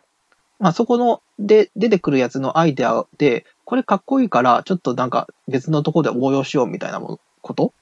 [0.59, 7.19] まあそこの、で、出てくるやつのアイデアで、これかっこいいから、ちょっとなんか別のところで応用しようみたいなこ
[7.53, 7.73] と？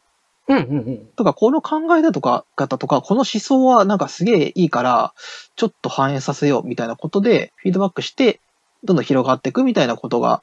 [0.48, 1.06] うんうんうん。
[1.16, 5.14] とか、この考えだとか、方とか、この思想はなんかすげえいいから、
[5.56, 8.40] ちょっと反映させようみたいなことで、フィードバックして、
[8.84, 10.42] どんどん広がっていくみたいなことが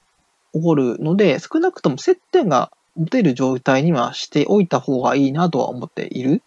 [0.53, 6.43] 起こるので、少なくとも接点が持てる状態にはしておいた方がいいなとは思っている。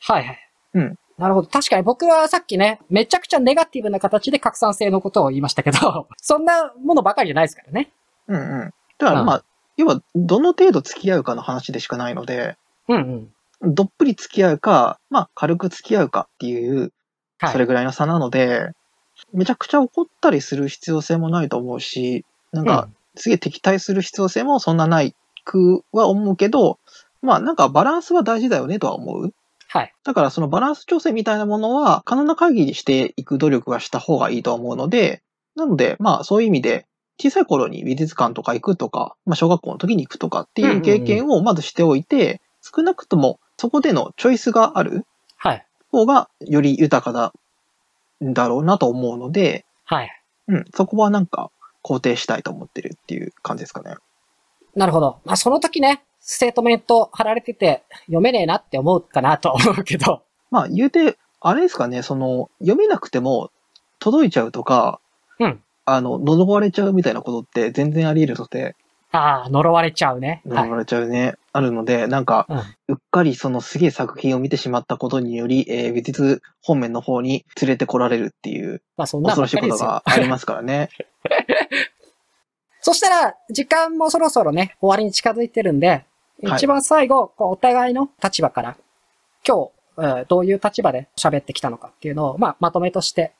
[0.00, 0.50] はいはい。
[0.74, 0.94] うん。
[1.18, 1.48] なるほど。
[1.48, 7.92] 確かに僕はさっきね、めちゃくちゃネガティブな形で拡散性のことを言いましたけど、 そんなものばかりじゃないですからね。
[8.26, 8.74] うんうん。
[8.98, 9.44] だからまあ、
[9.76, 12.56] 要は、どの程度付き合うかの話でしかないので、
[12.88, 13.30] うん
[13.62, 13.74] うん。
[13.74, 16.92] どっぷり付き合うか、まあ、軽く付き合うかっていう、
[17.38, 17.52] はい。
[17.52, 18.70] それぐらいの差なので、
[19.32, 26.78] めちゃくちゃ怒ったりする必要性もないと思うし、なんか、すげえ敵対する必要性もそんなないくは思うけど、
[27.22, 29.34] まあなんかバランスは大事だよねとは思う。
[29.74, 29.92] はい。
[30.04, 35.20] だからそのバランス調整みたいなものは可能な限りしていく努力はした方がいいとは思うので、
[35.56, 36.86] なのでまあそういう意味で
[37.18, 45.04] 小さい頃に美術館とか行くとか、まあ小学校の時に行くとかっていう経験をまずしておいて、少なくともそこでのチョイスがある
[45.36, 45.66] はい。
[45.90, 47.32] 方がより豊かだ、
[48.22, 50.10] だろうなと思うので、はい。
[50.46, 51.50] うん、そこはなんか
[51.82, 53.96] 肯定したいと思ってるっていう感じですかね。
[54.76, 55.18] なるほど。
[55.24, 60.22] まあ、その時ね、ステートメント貼られてて読めねえなって思うかなと思うけど。
[60.50, 63.50] まあ言うて、あれですかね、その、読めなくても
[63.98, 65.00] 届いちゃうとか、
[65.38, 65.60] うん。
[65.84, 68.74] あの、呪われちゃうみたいなことって全然あり得るので、
[69.12, 70.40] ああ、呪われちゃうね。
[70.46, 70.72] はい呪。
[70.72, 72.58] われちゃうね、あるので、なんか、うん。
[72.58, 72.62] う
[72.94, 79.84] っかりそのすげえ作品を見てしまったことにより、えー美術方面の方に連れてこられるっていうまあ、そんな恐ろしいこと。
[79.84, 80.88] がありますからね。
[82.80, 86.06] そしたら、時間もそろそろね、終わりに近づいてるんで、はい
[86.42, 88.76] 一番最後、こうお互いの立場から、
[89.46, 93.32] 今日、えーどういう立場で喋ってきたのかっていうのを、まあ、まとめとして、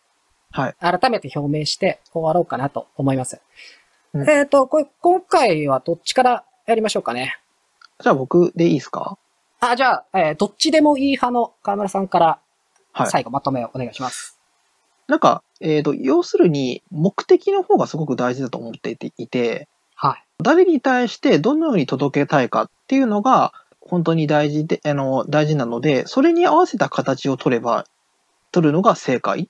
[0.52, 0.74] はい。
[0.78, 3.40] 改めて表明して終わろうかなと思います。
[4.12, 7.36] うんえっ、と、これ、今回はどっちからやりましょうかね？
[8.00, 9.18] じゃあ僕でいいですか？
[9.58, 12.38] あ、じゃあ、えーどっちでもいい派の河村さんから、
[12.92, 13.10] はい。
[13.10, 14.38] 最後まとめをお願いします。
[15.08, 20.24] なんか、えっ、と、要するに、目的の方がすごく大事だと思っていて、はい。
[20.42, 27.86] 誰に対してどのように届けたいかっていうのが、本当に大事で、あの、大事なので、それに合わせた形を取れば、
[28.50, 29.48] 取るのが正解。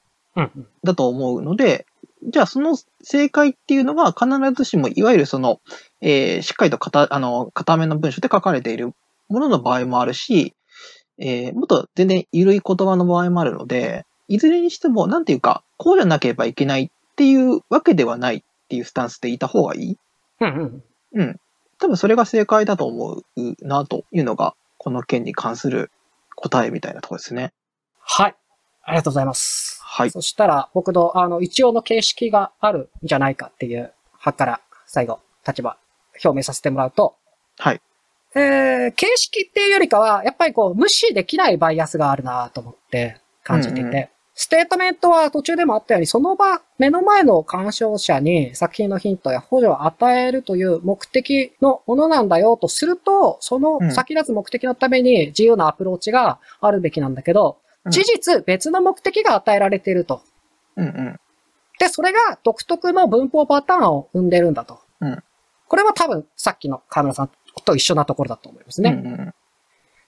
[0.83, 1.87] だと思うので、
[2.27, 4.27] じゃあその正解っていうのが必
[4.57, 5.61] ずしも、いわゆるその、
[6.01, 8.93] えーしっかりと型、あの、固めの文章で書かれている
[9.29, 10.55] ものの場合もあるし、
[11.19, 19.99] えーもっと全然緩い言葉の場合もあるので、いずれにしても、なんていうか、こうじゃなければいけないっていうわけではないっていうスタンスでいた方がいい。
[20.41, 20.85] うんうん。
[21.15, 21.41] うん。
[21.79, 23.25] 多分それが正解だと思う
[23.63, 25.91] なというのが、この件に関する
[26.35, 27.53] 答えみたいなところですね。
[28.01, 28.35] はい。
[28.83, 29.81] ありがとうございます。
[29.83, 30.11] はい。
[30.11, 35.79] そしたら、僕の、あの、一応の形式があるんじゃないかっていう派から、最後、立場、
[36.23, 37.17] 表明させてもらうと、
[37.59, 37.81] はい。
[38.35, 60.23] えー、形式っていうよりかは、やっぱりこう、無視できないバイアスがあるなと思って感じてて、うんうステートメントは途中でもあったように、その場、目の前の鑑賞者に作品のヒントや補助を与えるという目的のものなんだよとすると、その先立つ目的のために自由なアプローチがあるべきなんだけど、うん事実別の目的が与えられていると。
[60.77, 61.21] うんうん。
[61.79, 64.81] で、それが独特の文法パターンを生んでるんだと。
[65.03, 65.23] うん
[65.69, 67.31] これは多分さっきの河村さん
[67.65, 68.91] と一緒なところだと思いますね。
[68.91, 69.35] うんうん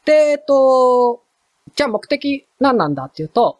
[0.07, 1.24] で、えっと、
[1.74, 3.59] じゃあ目的何なんだっていうと、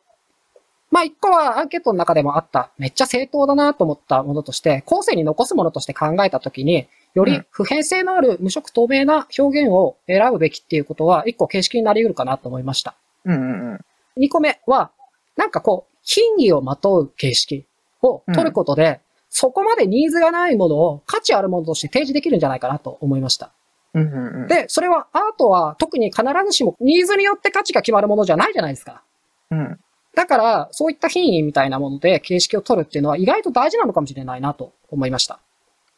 [0.91, 12.95] まあ一個はアンケートの中でもあった、めっちゃ正当だなと思ったものとして、後世に残すものとして考えたときに、より普遍性のある無色透明な表現を選ぶべきっていうことは、一個形式になり得るかなと思いました。
[13.25, 13.81] うんうんうん。
[14.17, 14.91] 二個目は、
[15.37, 17.67] なんかこう、品位をまとう形式
[18.03, 23.51] を取ることで、そこまでニーズがないものを価値あるものとして提示できるんじゃないかなと思いました。
[23.93, 24.49] うんうんうん。
[24.49, 29.03] で、それはアートは特に必ずしもニーズによって価値が決まるものじゃないじゃないですか。
[29.51, 29.81] うん。
[30.17, 35.39] だから、そういった品位みたいなもので形式を取るっていうのは意外と大事なのかもしれないなと思いました。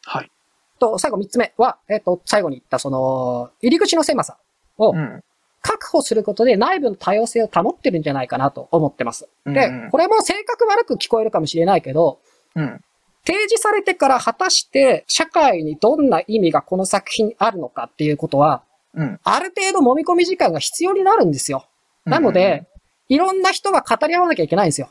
[0.03, 0.29] はい。
[0.77, 4.37] と、最後三つ目は、えっ、と、最後に言ったその、入り口の狭さ
[4.77, 5.23] をうん。
[5.61, 9.27] 確保することで内部の多様性を保ってるんじゃないかなと思ってます。
[9.45, 12.19] でうんうん、これも性格悪く聞こえるかもしれないけど、
[12.55, 12.81] うん。
[13.25, 18.63] 提示されてから果たして社会にどんな意味がこの作品にあるのかっていうことは、
[18.93, 19.19] うん。
[19.23, 21.65] ある程度揉み込み時間が必要になるんですよ。
[22.05, 22.65] なので、
[23.09, 24.89] いろんな人が語り合わなきゃいけないんですよ。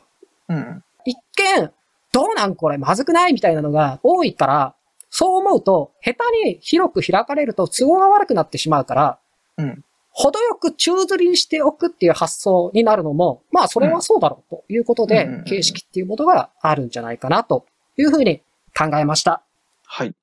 [0.49, 0.83] うん。
[1.05, 1.17] 一
[1.57, 1.71] 見、
[2.11, 4.75] どうなんこれまずくないみたいなのが多いから、
[5.09, 9.19] そう思うと、下手に広く開かれると都合が悪くなってしまうから、
[9.57, 9.83] うん。
[10.11, 17.65] 程よく宙吊りにしておくっていう発想になるのも、まあそれはそうだろうということで形式っていうものがあるんじゃないかなと
[17.97, 18.41] いうふうに
[18.77, 19.43] 考えました。
[19.85, 20.13] はい。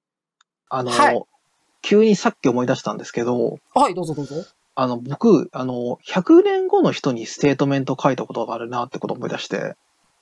[0.69, 1.23] あの、はい
[1.83, 4.45] 急にさっき思い出したんですけど、はい、どうぞどうぞ。
[4.77, 9.75] あの、僕、あの、100年後の人にステートメント書いたことがあるなってことを思い出して、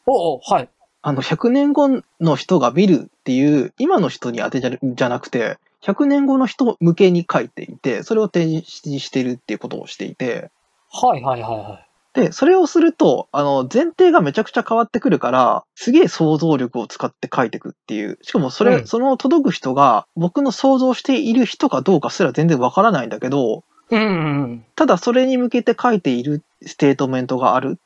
[0.07, 0.69] おうおうはい。
[1.03, 10.51] あの、100年後の人が見るっていう、今の人に当てじゃじゃなくて、100年後の人向けに書いていて、それを提示してるっていうことをしていて、
[10.91, 11.81] はいはいはいは
[12.15, 12.21] い。
[12.21, 18.19] で、それをすると、あの、前提がめちゃくちゃ変わってくるから、すげえ想像力を使って書いていくっていう。
[18.23, 24.65] しかもそれ、うんその届く人が、僕の想像している人かどうかすら全然わからないんだけど、うんうんうん。
[24.77, 27.79] ただそれに向けて書いているステートメントがある。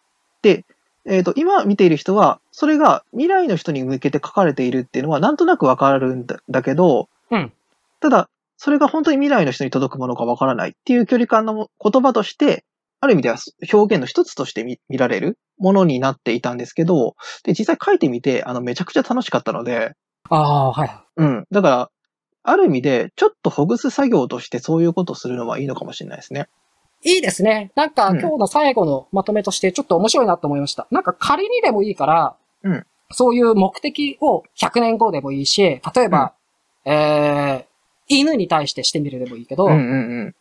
[0.42, 0.64] で、
[1.05, 7.53] えっ、と、今見ている人は、それが未来の人に向けて書かれているっていうのはなんとなくわかるんだだけど、うん。
[8.01, 12.64] ただ、それが本当に未来の人に届くものかわからないっていう距離感の言葉として、
[13.01, 13.36] ある意味では
[13.72, 19.94] 表現の一つとして見見られるものになっていたんですけど、で、実際書いてみて、あの、めちゃくちゃ楽しかったので、
[20.30, 20.90] ああ、はい。
[21.16, 21.44] うん。
[21.51, 21.90] だから、
[22.43, 26.49] ある意味で、ちょっとほぐす作業としてそういうことをするのはいいのかもしれないですね。
[27.05, 27.70] いいですね。
[27.74, 30.86] なんかうん今日の最後のまとめとしてちょっと面白いなと思いました。
[30.91, 36.34] なんか仮にでもいいから、うんそういう目的を100年後でもいいし、例えば、
[36.84, 37.64] えー、
[38.09, 40.34] 犬に対してしてみるでもいいけど、うんうんうん。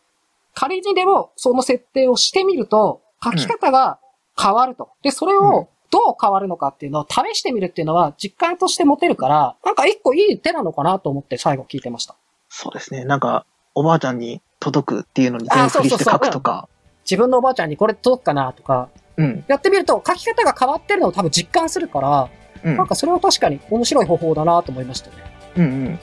[0.54, 3.98] 仮にでもその設定をしてみると、書き方が
[4.38, 4.90] 変わると。
[5.02, 12.14] で、それをどう変わるのかっていうのを試してみるっていうのは実感として持てるから、なんか一個いい手なのかなと思って最後聞いてました。
[12.48, 13.04] そうですね。
[13.04, 16.68] なんか、おばあちゃんに届くっていうのに全振りして書くとか。
[17.04, 19.44] 自分のおばあちゃんにこれ届くかなとか、うん。
[19.48, 22.28] やってみると書き方が変わってるのを多分実感するから、
[22.64, 22.76] うん。
[22.76, 25.16] なんかそれは確かに面白い方法だなと思いましたね。
[25.56, 25.98] うんうん。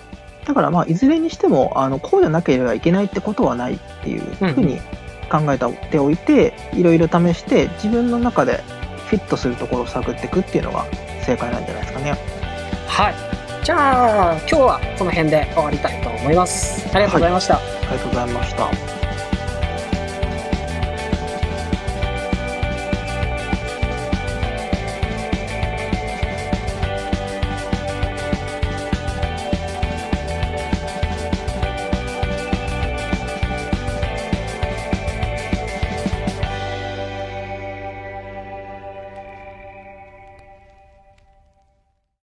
[0.45, 4.79] だからまあ、いずれにしても、あの、こうじゃなければいけないってことはないっていうふうに
[5.31, 8.63] 考えておいて、いろいろ試して、自分の中で
[9.07, 10.85] フィットするところを探っていくっていうのが
[11.25, 12.15] 正解なんじゃないですかね。
[12.87, 13.15] はい。
[13.63, 16.87] じゃあ、今日はこの辺で終わりたいと思います。
[16.93, 17.55] ありがとうございました。
[17.55, 19.04] ありがとうございました。